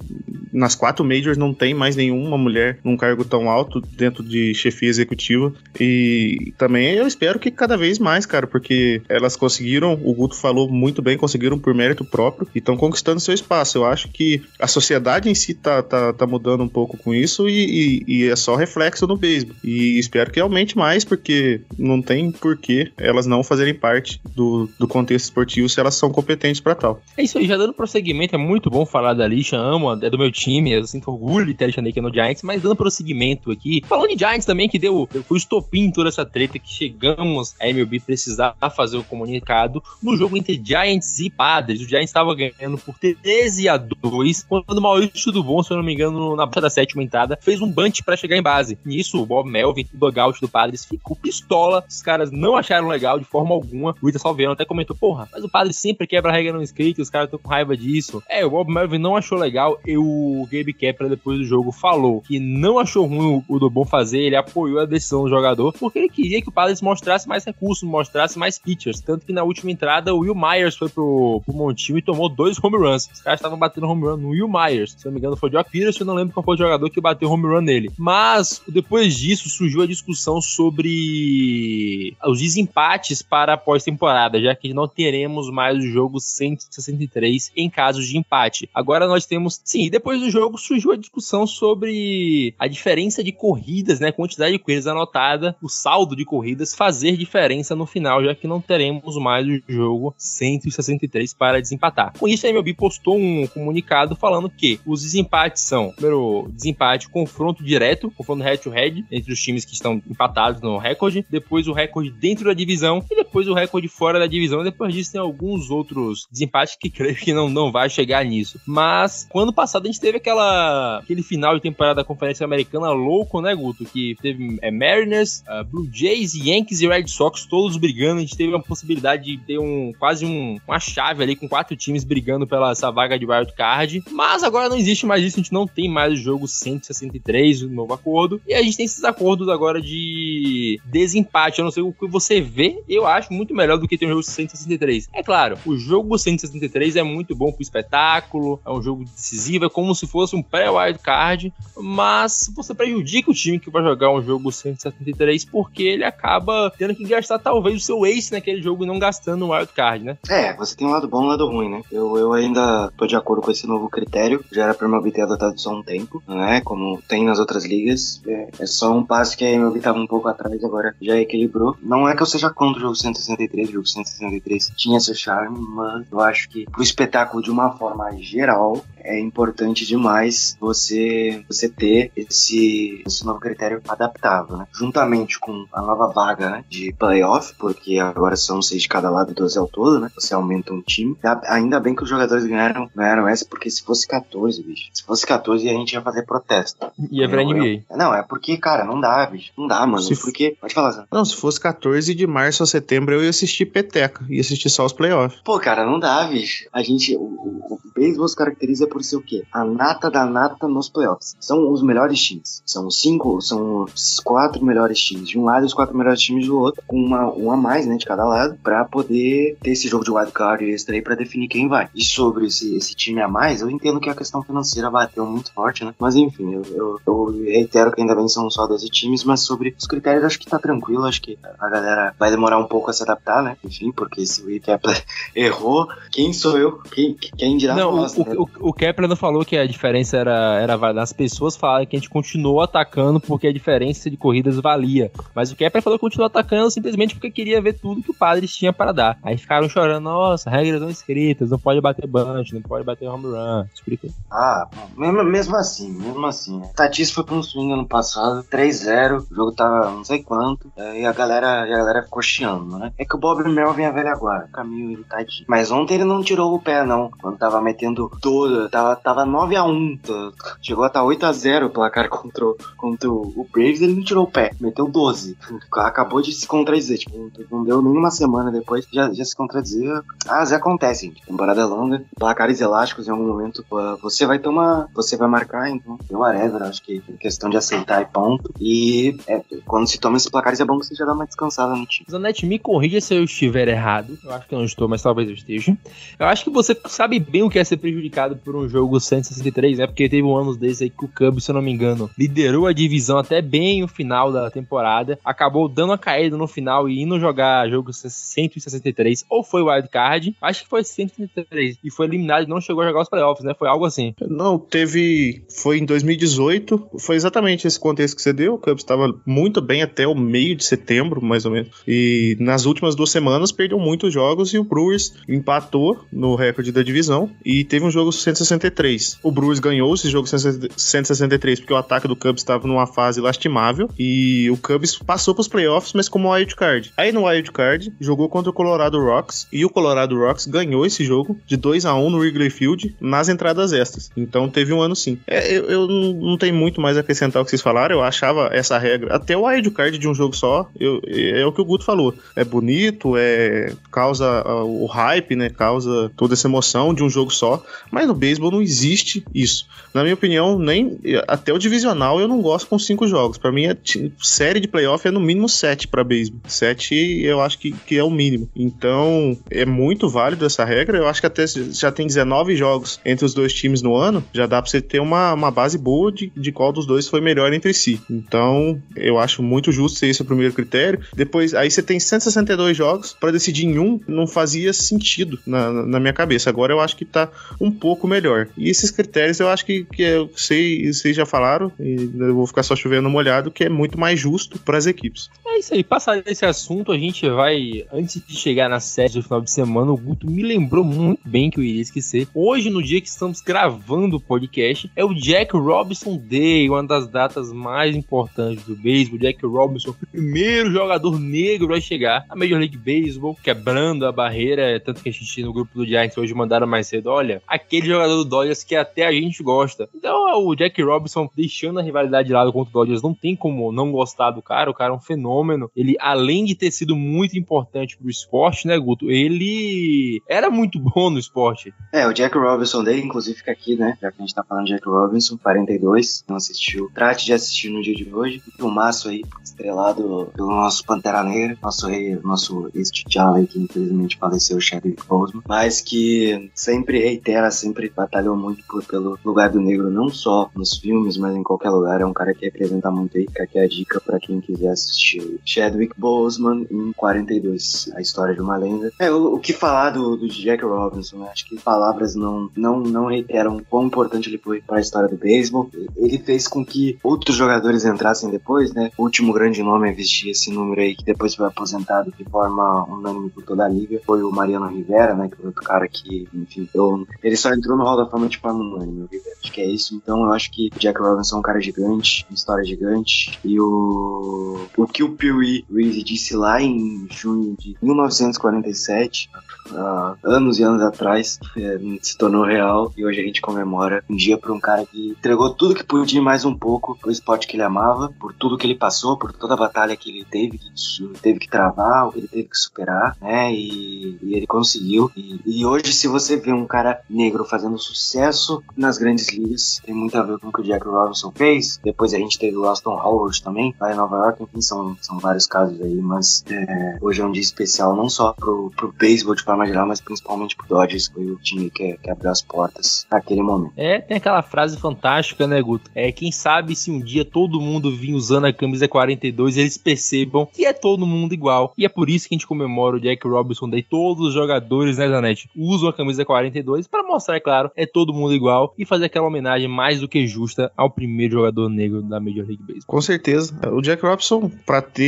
[0.52, 4.88] nas quatro majors não tem mais nenhuma mulher num cargo tão alto dentro de chefia
[4.88, 5.52] executiva.
[5.80, 10.68] E também eu espero que cada vez mais, cara, porque elas conseguiram, o Guto falou
[10.68, 13.78] muito bem, conseguiram por mérito próprio e estão conquistando seu espaço.
[13.78, 17.48] Eu acho que a sociedade em si tá, tá, tá mudando um pouco com isso
[17.48, 19.56] e, e, e é só reflexo no beisebol.
[19.64, 24.86] E espero que aumente mais, porque não tem porquê elas não fazerem parte do, do
[24.86, 27.02] contexto esportivo se elas são competentes para tal.
[27.16, 30.16] É isso aí, já dando prosseguimento, é muito bom falar da Lixa, amo, é do
[30.16, 33.82] meu time, eu sinto orgulho de ter a Shaneika no Giants, mas dando prosseguimento aqui,
[33.88, 37.68] falando de Giants também, que deu, foi o estopim toda essa treta, que chegamos a
[37.68, 41.80] MLB precisar fazer o comunicado no jogo entre Giants e Padres.
[41.80, 45.76] O Giants estava ganhando por 13 a 2, quando o Maurício do Bom, se eu
[45.76, 48.78] não me engano, na da sétima entrada, fez um bunch para chegar em base.
[48.84, 53.18] Nisso, o Bob Melvin, o dugout do Padres, ficou pistola, os caras não acharam legal
[53.18, 53.96] de forma alguma.
[54.00, 57.02] O Ita Salveano até comentou, porra, mas o Padres sempre quebra a regra no script,
[57.02, 58.22] os caras estão com raiva disso.
[58.28, 62.20] É, o Bob Melvin não achou legal e o Gabe Kepler depois do jogo falou
[62.20, 65.98] que não achou ruim o, o Dobon fazer, ele apoiou a decisão do jogador porque
[65.98, 69.00] ele queria que o Padres mostrasse mais recursos, mostrasse mais pitchers.
[69.00, 72.58] Tanto que na última entrada o Will Myers foi pro, pro Montinho e tomou dois
[72.62, 73.08] home runs.
[73.12, 74.94] Os caras estavam batendo home run no Will Myers.
[74.96, 76.58] Se eu não me engano foi o Joe Pierce, eu não lembro qual foi o
[76.58, 77.90] jogador que bateu home run nele.
[77.98, 84.88] Mas depois disso surgiu a discussão sobre os desempates para a pós-temporada, já que não
[84.88, 88.68] teremos mais o jogo 163 em casos de empate.
[88.74, 94.00] Agora nós temos, sim, depois do jogo surgiu a discussão sobre a diferença de corridas,
[94.00, 98.46] né, quantidade de corridas anotada, o saldo de corridas fazer diferença no final, já que
[98.46, 102.12] não teremos mais o jogo 163 para desempatar.
[102.18, 107.62] Com isso, a MLB postou um comunicado falando que os desempates são, primeiro, desempate, confronto
[107.62, 112.44] direto, confronto head-to-head entre os times que estão empatados no recorde, depois o recorde dentro
[112.44, 114.62] da divisão e depois o recorde fora da divisão.
[114.62, 118.60] Depois disso tem alguns outros desempates que creio que não não, vai chegar nisso.
[118.66, 123.40] Mas, quando passado, a gente teve aquela, aquele final de temporada da Conferência Americana louco,
[123.40, 123.84] né, Guto?
[123.84, 128.18] Que teve é, Mariners, uh, Blue Jays, Yankees e Red Sox todos brigando.
[128.18, 131.76] A gente teve a possibilidade de ter um quase um, uma chave ali com quatro
[131.76, 134.02] times brigando pela essa vaga de wild card.
[134.10, 137.70] Mas agora não existe mais isso, a gente não tem mais o jogo 163, o
[137.70, 138.40] novo acordo.
[138.46, 141.58] E a gente tem esses acordos agora de desempate.
[141.58, 144.10] Eu não sei o que você vê, eu acho muito melhor do que ter um
[144.10, 145.08] jogo 163.
[145.12, 149.70] É claro, o jogo 163 é muito bom pro espetáculo, é um jogo decisivo, é
[149.70, 154.22] como se fosse um pré-wild card, mas você prejudica o time que vai jogar um
[154.22, 158.86] jogo 173 porque ele acaba tendo que gastar talvez o seu ace naquele jogo e
[158.86, 160.18] não gastando um wild card, né?
[160.28, 161.82] É, você tem um lado bom e um lado ruim, né?
[161.90, 165.22] Eu, eu ainda tô de acordo com esse novo critério, já era pra MLB ter
[165.22, 166.60] adotado só um tempo, né?
[166.62, 170.06] Como tem nas outras ligas, é, é só um passo que a MLB tava um
[170.06, 171.76] pouco atrás, agora já equilibrou.
[171.82, 175.58] Não é que eu seja contra o jogo 163, o jogo 163 tinha seu charme,
[175.60, 181.68] mas eu acho que pro espetáculo de uma forma geral, é importante demais você você
[181.68, 184.66] ter esse, esse novo critério adaptável, né?
[184.72, 189.58] Juntamente com a nova vaga de playoff, porque agora são seis de cada lado, 12
[189.58, 190.10] ao todo, né?
[190.14, 191.16] Você aumenta um time.
[191.48, 195.26] Ainda bem que os jogadores ganharam, ganharam essa, porque se fosse 14, bicho, se fosse
[195.26, 196.86] 14 a gente ia fazer protesto.
[197.10, 197.82] Ia pra NBA.
[197.90, 199.52] Não, é porque, cara, não dá, bicho.
[199.56, 200.02] Não dá, mano.
[200.02, 200.56] Se porque.
[200.60, 201.04] Pode falar, Zé.
[201.12, 204.24] Não, se fosse 14 de março a setembro, eu ia assistir peteca.
[204.28, 205.40] Ia assistir só os playoffs.
[205.44, 206.68] Pô, cara, não dá, bicho.
[206.72, 207.11] A gente.
[207.16, 209.44] O, o, o beisebol se caracteriza por ser o quê?
[209.52, 211.36] A nata da nata nos playoffs.
[211.40, 212.62] São os melhores times.
[212.64, 216.20] São os cinco, são os quatro melhores times de um lado e os quatro melhores
[216.20, 219.70] times do outro, com uma, um a mais, né, de cada lado, pra poder ter
[219.70, 221.88] esse jogo de wildcard extra aí pra definir quem vai.
[221.94, 225.52] E sobre esse, esse time a mais, eu entendo que a questão financeira bateu muito
[225.52, 225.94] forte, né?
[225.98, 229.74] Mas enfim, eu, eu, eu reitero que ainda bem são só 12 times, mas sobre
[229.78, 232.92] os critérios acho que tá tranquilo, acho que a galera vai demorar um pouco a
[232.92, 233.56] se adaptar, né?
[233.64, 236.78] Enfim, porque se o Kepler errou, quem sou eu?
[236.92, 237.01] Quem,
[237.36, 238.34] quem dirá Não, nós, o, né?
[238.36, 241.02] o, o Kepler não falou que a diferença era, era válida.
[241.02, 245.10] As pessoas falaram que a gente continuou atacando porque a diferença de corridas valia.
[245.34, 248.54] Mas o Kepler falou que continuou atacando simplesmente porque queria ver tudo que o Padres
[248.54, 249.18] tinha para dar.
[249.22, 253.26] Aí ficaram chorando, nossa, regras não escritas, não pode bater bunch, não pode bater home
[253.26, 253.64] run.
[253.74, 254.08] Explica.
[254.30, 256.60] Ah, mesmo, mesmo assim, mesmo assim.
[256.74, 261.00] Tatis foi pra um swing ano passado, 3-0, o jogo tava não sei quanto, é,
[261.00, 262.92] e a galera, e a galera ficou chiando, né?
[262.98, 265.44] É que o Bob Melvin é velho agora, caminho ele tadinho.
[265.48, 266.91] Mas ontem ele não tirou o pé, não.
[267.20, 270.32] Quando tava metendo todo, tava, tava 9x1, tá?
[270.60, 272.44] chegou a estar 8x0 o placar contra,
[272.76, 275.36] contra o Braves, ele não tirou o pé, meteu 12.
[275.72, 280.02] Acabou de se contradizer, tipo, não deu nem uma semana depois, já, já se contradizer.
[280.28, 281.22] Ah, vezes acontece, gente.
[281.24, 283.64] Temporada longa, placares elásticos em algum momento,
[284.00, 288.02] você vai tomar, você vai marcar, então, deu whatever, acho que é questão de aceitar
[288.02, 288.52] e ponto.
[288.60, 291.74] E é, quando se toma esses placares é bom que você já dá uma descansada
[291.74, 292.06] no time.
[292.10, 294.18] Zanetti, me corrija se eu estiver errado.
[294.22, 295.76] Eu acho que eu não estou, mas talvez eu esteja.
[296.18, 299.78] Eu acho que você sabe bem o que é ser prejudicado por um jogo 163,
[299.78, 299.86] né?
[299.86, 302.66] Porque teve um ano desse aí que o Cubs, se eu não me engano, liderou
[302.66, 305.18] a divisão até bem o final da temporada.
[305.24, 309.24] Acabou dando uma caída no final e indo jogar jogo 163.
[309.28, 311.78] Ou foi wild card, acho que foi 163.
[311.82, 313.54] E foi eliminado e não chegou a jogar os playoffs, né?
[313.58, 314.14] Foi algo assim.
[314.20, 315.44] Não, teve.
[315.48, 316.90] Foi em 2018.
[316.98, 318.54] Foi exatamente esse contexto que você deu.
[318.54, 321.70] O Cubs estava muito bem até o meio de setembro, mais ou menos.
[321.86, 326.82] E nas últimas duas semanas perdeu muitos jogos e o Brewers empatou no recorde da
[326.82, 329.18] divisão e teve um jogo 163.
[329.22, 333.88] O Brewers ganhou esse jogo 163 porque o ataque do Cubs estava numa fase lastimável
[333.98, 336.92] e o Cubs passou para os playoffs, mas como wild card.
[336.96, 341.04] Aí no wild card jogou contra o Colorado Rocks e o Colorado Rocks ganhou esse
[341.04, 344.10] jogo de 2 a 1 no Wrigley Field nas entradas extras.
[344.16, 345.18] Então teve um ano sim.
[345.26, 347.96] É, eu, eu não não tenho muito mais a acrescentar o que vocês falaram.
[347.96, 351.52] Eu achava essa regra, até o wild card de um jogo só, eu- é o
[351.52, 352.14] que o Guto falou.
[352.36, 355.50] É bonito, é causa ah, o hype, né?
[355.50, 357.64] Causa toda essa emoção de um jogo só.
[357.90, 359.66] Mas no beisebol não existe isso.
[359.94, 363.38] Na minha opinião, nem até o divisional eu não gosto com cinco jogos.
[363.38, 366.40] Pra mim, a ti- série de playoff é no mínimo sete pra beisebol.
[366.46, 368.48] Sete eu acho que, que é o mínimo.
[368.54, 370.98] Então é muito válido essa regra.
[370.98, 374.46] Eu acho que até já tem 19 jogos entre os dois times no ano, já
[374.46, 377.52] dá pra você ter uma, uma base boa de, de qual dos dois foi melhor
[377.52, 378.00] entre si.
[378.10, 381.00] Então eu acho muito justo ser esse o primeiro critério.
[381.14, 386.00] Depois, aí você tem 162 jogos pra decidir em um, não fazia sentido na- na
[386.00, 386.41] minha cabeça.
[386.48, 387.28] Agora eu acho que tá
[387.60, 388.48] um pouco melhor.
[388.56, 392.46] E esses critérios eu acho que, que eu sei, vocês já falaram, e eu vou
[392.46, 395.30] ficar só chovendo molhado, que é muito mais justo para as equipes.
[395.52, 399.22] É isso aí, passado esse assunto, a gente vai, antes de chegar na série do
[399.22, 402.26] final de semana, o Guto me lembrou muito bem que eu iria esquecer.
[402.34, 407.06] Hoje, no dia que estamos gravando o podcast, é o Jack Robinson Day, uma das
[407.06, 409.18] datas mais importantes do beisebol.
[409.18, 414.80] Jack Robinson, o primeiro jogador negro a chegar à Major League Baseball, quebrando a barreira,
[414.80, 418.16] tanto que a gente no grupo do Giants hoje mandaram mais cedo, olha, aquele jogador
[418.16, 419.86] do Dodgers que até a gente gosta.
[419.94, 423.36] Então, é o Jack Robinson deixando a rivalidade de lado contra o Dodgers, não tem
[423.36, 425.41] como não gostar do cara, o cara é um fenômeno.
[425.76, 431.10] Ele, além de ter sido muito importante pro esporte, né, Guto, ele era muito bom
[431.10, 431.72] no esporte.
[431.92, 433.96] É, o Jack Robinson Day, inclusive, fica aqui, né?
[434.00, 436.90] Já que a gente tá falando de Jack Robinson, 42, não assistiu.
[436.94, 438.42] Trate de assistir no dia de hoje.
[438.48, 444.16] Um filmaço aí, estrelado pelo nosso Pantera Negra, nosso rei, nosso ex-T'Challa aí, que infelizmente
[444.18, 449.60] faleceu, o Chadwick Boseman, mas que sempre reitera, sempre batalhou muito por- pelo lugar do
[449.60, 452.00] negro, não só nos filmes, mas em qualquer lugar.
[452.00, 455.31] É um cara que representa muito aí, fica aqui a dica pra quem quiser assistir.
[455.44, 458.92] Chadwick Boseman em 42, a história de uma lenda.
[458.98, 461.28] É, o, o que falar do, do Jack Robinson, né?
[461.32, 465.16] Acho que palavras não, não, não reiteram quão importante ele foi para a história do
[465.16, 465.70] beisebol.
[465.96, 468.90] Ele fez com que outros jogadores entrassem depois, né?
[468.96, 472.84] O último grande nome a vestir esse número aí, que depois foi aposentado de forma
[472.84, 475.28] unânime por toda a liga, foi o Mariano Rivera, né?
[475.28, 478.38] Que foi outro cara que, enfim, eu, ele só entrou no Hall da Fama de
[478.38, 479.36] forma unânime, o Rivera.
[479.42, 479.94] Acho que é isso.
[479.94, 483.38] Então eu acho que Jack Robinson é um cara gigante, uma história gigante.
[483.44, 489.30] E o, o que o Pee Reese disse lá em junho de 1947,
[489.70, 494.16] uh, anos e anos atrás, é, se tornou real e hoje a gente comemora um
[494.16, 497.54] dia para um cara que entregou tudo que podia mais um pouco pro esporte que
[497.54, 500.72] ele amava, por tudo que ele passou, por toda a batalha que ele teve que,
[501.20, 503.52] teve que travar, o que ele teve que superar, né?
[503.52, 505.10] E, e ele conseguiu.
[505.16, 509.94] E, e, hoje, se você vê um cara negro fazendo sucesso nas grandes ligas, tem
[509.94, 511.78] muito a ver com o que o Jack Robinson fez.
[511.82, 514.42] Depois a gente teve o Aston Howard também, lá em Nova York.
[514.42, 518.32] Enfim, são, são vários casos aí, mas é, hoje é um dia especial não só
[518.32, 521.96] pro, pro beisebol de forma geral, mas principalmente pro Dodgers, que foi o time que,
[521.98, 523.72] que abriu as portas naquele momento.
[523.76, 525.90] É, tem aquela frase fantástica, né, Guto?
[525.94, 530.46] É, quem sabe se um dia todo mundo vir usando a camisa 42, eles percebam
[530.46, 531.72] que é todo mundo igual.
[531.76, 533.82] E é por isso que a gente comemora o Jack Robinson Day.
[533.82, 538.12] Todos os jogadores, né, Zanetti, usam a camisa 42 para mostrar, é claro, é todo
[538.12, 542.20] mundo igual e fazer aquela homenagem mais do que justa ao primeiro jogador negro da
[542.20, 542.86] Major League Baseball.
[542.86, 543.54] Com certeza.
[543.70, 545.01] O Jack Robinson, para ter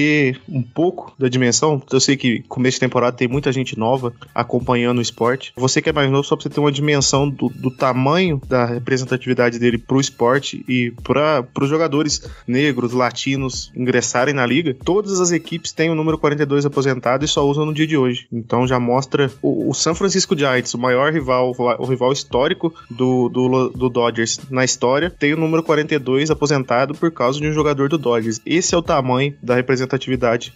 [0.49, 4.99] um pouco da dimensão, eu sei que começo de temporada tem muita gente nova acompanhando
[4.99, 5.53] o esporte.
[5.57, 8.65] Você que é mais novo, só pra você ter uma dimensão do, do tamanho da
[8.65, 15.31] representatividade dele pro esporte e para os jogadores negros, latinos ingressarem na liga, todas as
[15.31, 18.27] equipes têm o número 42 aposentado e só usam no dia de hoje.
[18.33, 23.29] Então já mostra o, o San Francisco Giants, o maior rival, o rival histórico do,
[23.29, 27.89] do, do Dodgers na história, tem o número 42 aposentado por causa de um jogador
[27.89, 28.41] do Dodgers.
[28.45, 29.84] Esse é o tamanho da representatividade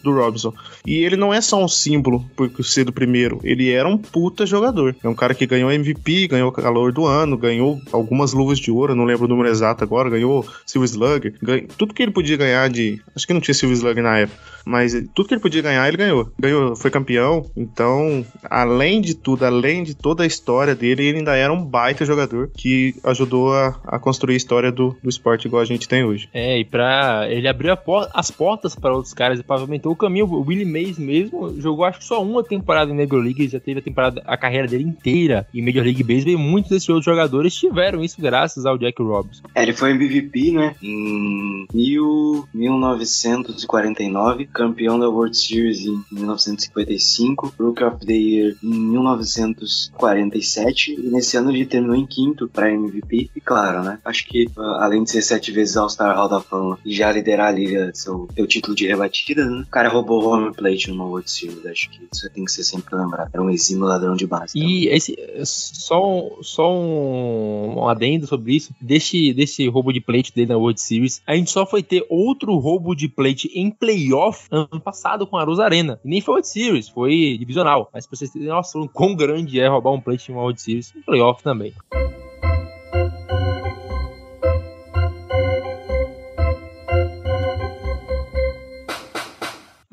[0.02, 0.52] do Robinson.
[0.86, 4.46] E ele não é só um símbolo por ser do primeiro, ele era um puta
[4.46, 4.94] jogador.
[5.02, 8.94] É um cara que ganhou MVP, ganhou calor do ano, ganhou algumas luvas de ouro,
[8.94, 12.68] não lembro o número exato agora, ganhou Silver Slugger, ganhou, tudo que ele podia ganhar
[12.68, 13.00] de.
[13.14, 15.96] Acho que não tinha Silver Slugger na época, mas tudo que ele podia ganhar, ele
[15.96, 16.30] ganhou.
[16.38, 17.50] Ganhou, foi campeão.
[17.56, 22.04] Então, além de tudo, além de toda a história dele, ele ainda era um baita
[22.04, 26.04] jogador que ajudou a, a construir a história do, do esporte igual a gente tem
[26.04, 26.28] hoje.
[26.34, 27.26] É, e pra.
[27.30, 30.26] Ele abriu por, as portas para outros caras e pavimentou o caminho.
[30.26, 33.80] O Willie Mays mesmo jogou, acho que só uma temporada em Negro League, já teve
[33.80, 37.54] a temporada, a carreira dele inteira em Major League Baseball e muitos desses outros jogadores
[37.54, 39.42] tiveram isso graças ao Jack Robinson.
[39.54, 40.74] É, ele foi MVP, né?
[40.82, 50.96] Em mil, 1949, campeão da World Series em 1955, Rookie of the Year em 1947
[50.98, 53.30] e nesse ano ele terminou em quinto para MVP.
[53.34, 53.98] E claro, né?
[54.04, 57.48] Acho que uh, além de ser sete vezes All-Star Hall da Fama e já liderar
[57.48, 59.62] a liga, seu, seu título de rebatida, né?
[59.62, 61.64] O cara roubou o home plate numa World Series.
[61.64, 63.30] Acho que isso tem que ser sempre lembrado.
[63.32, 64.58] Era um exímio ladrão de base.
[64.58, 68.74] E esse, só, só um, um adendo sobre isso.
[68.80, 72.56] Desse, desse roubo de plate dele na World Series, a gente só foi ter outro
[72.56, 76.00] roubo de plate em playoff ano passado com a Aruz Arena.
[76.04, 77.88] E nem foi World Series, foi divisional.
[77.92, 80.92] Mas pra vocês terem noção quão grande é roubar um plate em uma World Series,
[80.94, 81.72] em playoff também.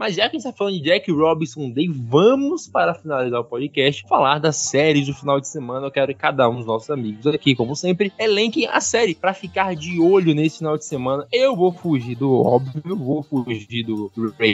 [0.06, 3.44] Mas já que a gente está falando de Jack Robinson Day, vamos, para finalizar o
[3.44, 5.88] podcast, falar das séries do final de semana.
[5.88, 9.34] Eu quero que cada um dos nossos amigos aqui, como sempre, elenquem a série para
[9.34, 11.26] ficar de olho nesse final de semana.
[11.32, 14.12] Eu vou fugir do óbvio, vou fugir do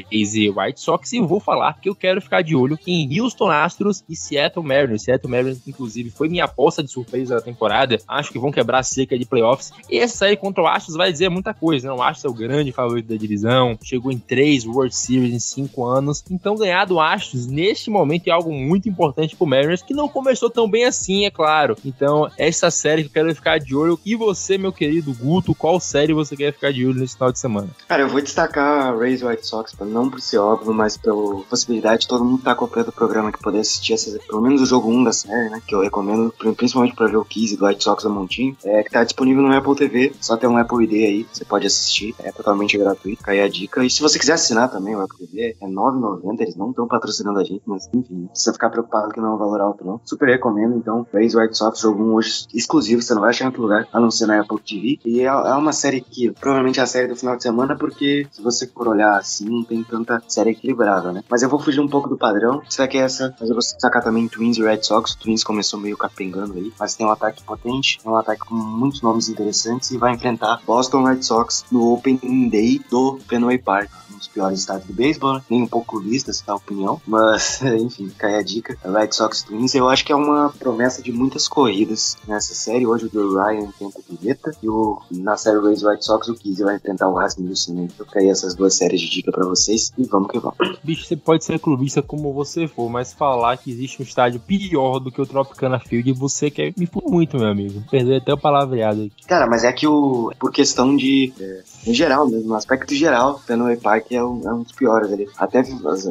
[0.10, 4.06] e White Sox e vou falar que eu quero ficar de olho em Houston Astros
[4.08, 5.04] e Seattle Mariners.
[5.04, 8.00] Seattle Mariners, inclusive, foi minha aposta de surpresa da temporada.
[8.08, 9.74] Acho que vão quebrar a seca de playoffs.
[9.90, 11.94] E essa série contra o Astros vai dizer muita coisa, né?
[11.94, 16.24] O Astros é o grande favorito da divisão, chegou em três World Series cinco anos.
[16.30, 20.50] Então, ganhar do Astros neste momento é algo muito importante pro Mariners, que não começou
[20.50, 21.76] tão bem assim, é claro.
[21.86, 24.00] Então, essa série que eu quero ficar de olho.
[24.06, 27.40] E você, meu querido Guto, qual série você quer ficar de olho nesse final de
[27.40, 27.70] semana?
[27.88, 32.08] Cara, eu vou destacar Rays White Sox, não por ser óbvio, mas pela possibilidade de
[32.08, 34.90] todo mundo estar tá acompanhando o programa que poder assistir essa, pelo menos o jogo
[34.92, 35.62] 1 da série, né?
[35.66, 38.56] Que eu recomendo, principalmente para ver o Kiss do White Sox da Montinho.
[38.64, 41.68] É, que tá disponível no Apple TV, só tem um Apple ID aí, você pode
[41.68, 43.84] assistir, é totalmente gratuito, cai a dica.
[43.84, 46.42] E se você quiser assinar também o Apple TV, é 9,90.
[46.42, 49.36] Eles não estão patrocinando a gente, mas enfim, não precisa ficar preocupado que não é
[49.36, 50.02] um valor alto, não.
[50.04, 51.06] Super recomendo, então.
[51.14, 54.00] Raise White Sox, jogo 1 hoje exclusivo, você não vai achar em outro lugar, a
[54.00, 55.00] não ser na Apple TV.
[55.06, 58.28] E é, é uma série que provavelmente é a série do final de semana, porque
[58.32, 61.24] se você for olhar assim, não tem tanta série equilibrada, né?
[61.30, 62.62] Mas eu vou fugir um pouco do padrão.
[62.70, 63.36] Será que é essa?
[63.40, 65.14] Mas eu vou sacar também Twins e Red Sox.
[65.14, 68.56] O Twins começou meio capengando aí, mas tem um ataque potente, é um ataque com
[68.56, 73.92] muitos nomes interessantes e vai enfrentar Boston Red Sox no Open Day do Fenway Park
[74.22, 75.12] dos piores estados do beisebol.
[75.12, 78.78] beisebol, nem um pouco clubista, se a opinião, mas enfim, cai a dica.
[78.84, 82.86] Red Sox Twins, eu acho que é uma promessa de muitas corridas nessa série.
[82.86, 86.36] Hoje o Joe Ryan enfrenta o Pivetta e o, na série Rays White Sox o
[86.36, 87.76] Kizzy vai enfrentar o Rasmussen.
[87.76, 87.88] Né?
[87.98, 90.58] Eu aí essas duas séries de dica pra vocês e vamos que vamos.
[90.84, 95.00] Bicho, você pode ser clubista como você for, mas falar que existe um estádio pior
[95.00, 97.84] do que o Tropicana Field, você quer me for muito, meu amigo.
[97.90, 99.26] Perder até o palavreado aqui.
[99.28, 100.32] Cara, mas é que o.
[100.40, 101.34] Por questão de.
[101.40, 105.12] É, em geral, mesmo, no aspecto geral, Fenway Park é um, é um dos piores
[105.12, 105.28] ali.
[105.38, 105.64] Até,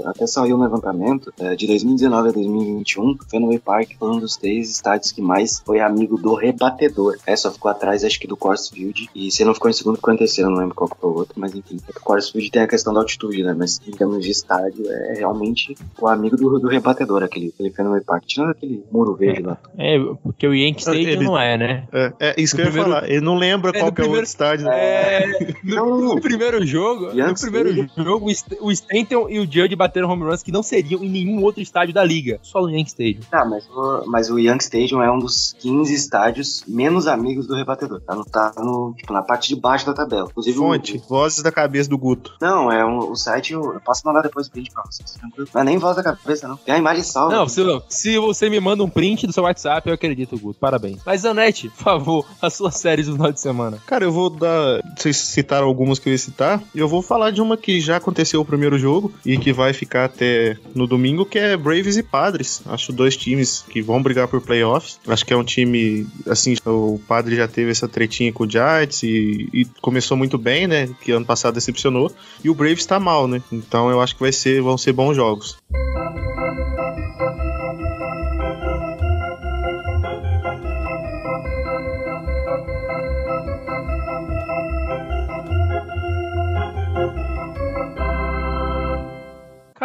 [0.04, 4.70] até saiu um levantamento é, de 2019 a 2021, Fenway Park foi um dos três
[4.70, 7.16] estádios que mais foi amigo do rebatedor.
[7.26, 9.08] É, só ficou atrás, acho que do Coors Field.
[9.14, 11.34] E se não ficou em segundo, ficou em terceiro, não lembro qual foi o outro,
[11.38, 11.78] mas enfim.
[11.88, 13.54] O Coors Field tem a questão da altitude, né?
[13.56, 18.00] Mas em termos de estádio, é realmente o amigo do, do rebatedor, aquele, aquele Fenway
[18.00, 18.24] Park.
[18.26, 19.58] Tirando aquele muro verde lá.
[19.78, 21.88] É, porque o Yankee Stadium ele, não é, né?
[21.92, 23.10] É, é isso que eu ia primeiro, falar.
[23.10, 24.68] Ele não lembra é, qual que é o outro estádio.
[24.68, 25.24] É,
[25.62, 28.26] no, no, primeiro jogo, no primeiro jogo,
[28.60, 31.94] o Stanton e o Judge bateram home runs que não seriam em nenhum outro estádio
[31.94, 33.22] da liga, só no Yankee Stadium.
[33.30, 37.54] Tá, mas o, mas o Yankee Stadium é um dos 15 estádios menos amigos do
[37.54, 38.00] rebatedor.
[38.00, 40.28] Tá no, tá no tipo, na parte de baixo da tabela.
[40.30, 42.34] Inclusive, Fonte, o, vozes da cabeça do Guto.
[42.40, 45.48] Não, é um, o site, eu, eu posso mandar depois o print pra vocês, tranquilo.
[45.52, 46.56] Não é nem voz da cabeça, não.
[46.56, 47.34] Tem a imagem salva.
[47.34, 50.58] Não, se, se você me manda um print do seu WhatsApp, eu acredito, Guto.
[50.58, 51.00] Parabéns.
[51.04, 53.78] Mas, Anete, por favor, as suas séries do final de semana.
[53.86, 54.80] Cara, eu vou dar.
[54.96, 55.16] Vocês
[55.50, 56.62] citaram algumas que eu ia citar.
[56.72, 59.72] E eu vou falar de uma que já aconteceu o primeiro jogo e que vai
[59.72, 62.62] ficar até no domingo, que é Braves e Padres.
[62.66, 65.00] Acho dois times que vão brigar por playoffs.
[65.08, 69.02] Acho que é um time, assim, o Padre já teve essa tretinha com o Giants
[69.02, 70.88] e, e começou muito bem, né?
[71.02, 72.12] Que ano passado decepcionou.
[72.44, 73.42] E o Braves tá mal, né?
[73.50, 75.56] Então eu acho que vai ser, vão ser bons jogos.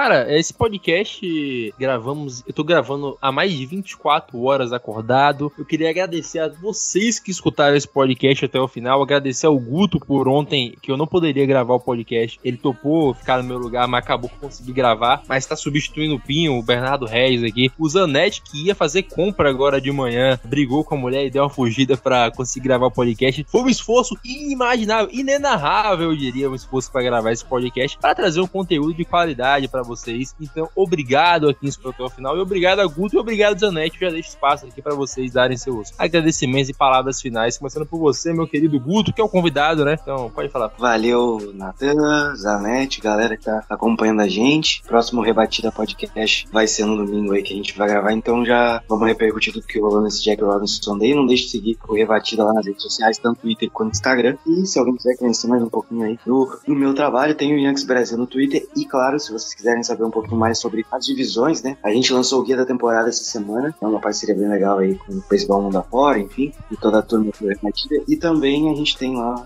[0.06, 2.44] Cara, esse podcast gravamos.
[2.46, 5.52] Eu tô gravando há mais de 24 horas acordado.
[5.58, 9.02] Eu queria agradecer a vocês que escutaram esse podcast até o final.
[9.02, 12.40] Agradecer ao Guto por ontem, que eu não poderia gravar o podcast.
[12.44, 15.24] Ele topou ficar no meu lugar, mas acabou que consegui gravar.
[15.28, 17.72] Mas tá substituindo o Pinho, o Bernardo Reis aqui.
[17.76, 21.42] O Zanetti, que ia fazer compra agora de manhã, brigou com a mulher e deu
[21.42, 23.44] uma fugida para conseguir gravar o podcast.
[23.50, 28.40] Foi um esforço inimaginável, inenarrável, eu diria, um esforço para gravar esse podcast, para trazer
[28.40, 29.95] um conteúdo de qualidade para vocês.
[30.40, 32.38] Então, obrigado aqui em até o final.
[32.38, 34.00] E obrigado a Guto e obrigado, Zanetti.
[34.00, 37.58] Já deixo espaço aqui para vocês darem seus agradecimentos e palavras finais.
[37.58, 39.98] Começando por você, meu querido Guto, que é o convidado, né?
[40.02, 40.72] Então, pode falar.
[40.78, 44.82] Valeu, Natan, Zanetti, galera que tá acompanhando a gente.
[44.84, 48.14] Próximo Rebatida Podcast vai ser no domingo aí que a gente vai gravar.
[48.14, 51.14] Então, já vamos repercutir tudo que rolou nesse Jack Robinson Day.
[51.14, 54.38] Não deixe de seguir o Rebatida lá nas redes sociais, tanto Twitter quanto Instagram.
[54.48, 57.60] E se alguém quiser conhecer mais um pouquinho aí do, do meu trabalho, tem o
[57.60, 58.68] Yankees Brasil no Twitter.
[58.76, 61.78] E, claro, se vocês quiserem saber um pouquinho mais sobre as divisões, né?
[61.84, 64.96] A gente lançou o guia da temporada essa semana, é uma parceria bem legal aí
[64.96, 68.04] com o Baseball Mundo Afora, enfim, e toda a turma foi partida.
[68.08, 69.46] E também a gente tem lá,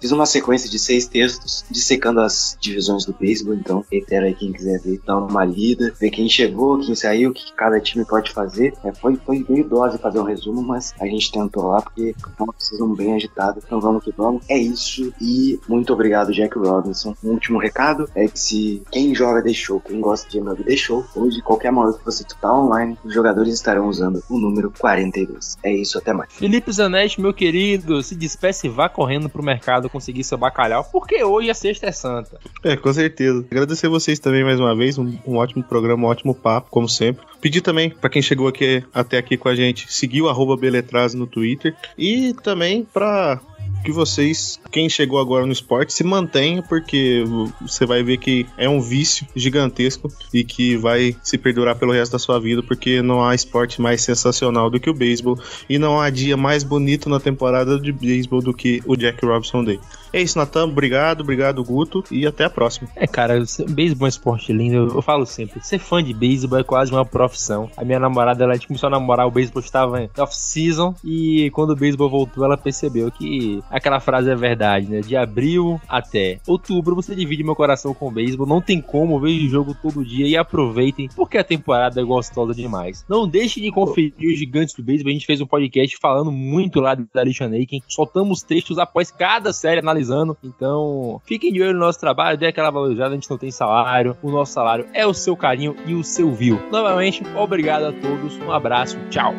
[0.00, 4.52] fiz uma sequência de seis textos dissecando as divisões do beisebol, então reitero aí quem
[4.52, 8.30] quiser ver, dar uma lida, ver quem chegou, quem saiu, o que cada time pode
[8.32, 8.74] fazer.
[8.84, 12.42] É, foi, foi meio dose fazer um resumo, mas a gente tentou lá porque é
[12.42, 13.60] uma precisão bem agitada.
[13.64, 14.42] Então vamos que vamos.
[14.48, 17.14] É isso e muito obrigado, Jack Robinson.
[17.22, 19.80] Um último recado é que se quem joga deixou.
[19.80, 21.06] Quem gosta de MLB deixou.
[21.14, 25.58] Hoje, qualquer momento que você estar online, os jogadores estarão usando o número 42.
[25.62, 26.32] É isso, até mais.
[26.32, 31.22] Felipe Zanetti, meu querido, se despeça e vá correndo pro mercado conseguir seu bacalhau, porque
[31.22, 32.40] hoje a sexta é santa.
[32.64, 33.44] É, com certeza.
[33.50, 34.96] Agradecer vocês também mais uma vez.
[34.96, 37.26] Um, um ótimo programa, um ótimo papo, como sempre.
[37.40, 41.14] Pedir também para quem chegou aqui até aqui com a gente, seguir o arroba Beletraz
[41.14, 41.74] no Twitter.
[41.98, 43.40] E também para
[43.82, 47.24] que vocês, quem chegou agora no esporte, se mantenha, porque
[47.60, 52.12] você vai ver que é um vício gigantesco e que vai se perdurar pelo resto
[52.12, 56.00] da sua vida, porque não há esporte mais sensacional do que o beisebol e não
[56.00, 59.80] há dia mais bonito na temporada de beisebol do que o Jack Robinson Day.
[60.12, 60.64] É isso, Natan.
[60.64, 62.88] Obrigado, obrigado, Guto, e até a próxima.
[62.96, 63.34] É, cara,
[63.68, 64.76] beisebol é um esporte lindo.
[64.76, 67.70] Eu, eu, falo sempre, ser fã de beisebol é quase uma profissão.
[67.76, 71.76] A minha namorada, ela começou a namorar, o beisebol estava em off-season, e quando o
[71.76, 75.00] beisebol voltou, ela percebeu que aquela frase é verdade, né?
[75.00, 78.46] De abril até outubro, você divide meu coração com o beisebol.
[78.46, 82.54] Não tem como, vejo o jogo todo dia e aproveitem, porque a temporada é gostosa
[82.54, 83.04] demais.
[83.08, 85.10] Não deixe de conferir os gigantes do beisebol.
[85.10, 87.82] A gente fez um podcast falando muito lá da Alicia Naken.
[87.86, 90.36] Soltamos textos após cada série analisando.
[90.42, 93.10] Então, fiquem de olho no nosso trabalho, dê aquela valorizada.
[93.10, 94.16] A gente não tem salário.
[94.22, 96.60] O nosso salário é o seu carinho e o seu view.
[96.70, 98.38] Novamente, obrigado a todos.
[98.38, 98.98] Um abraço.
[99.10, 99.34] Tchau.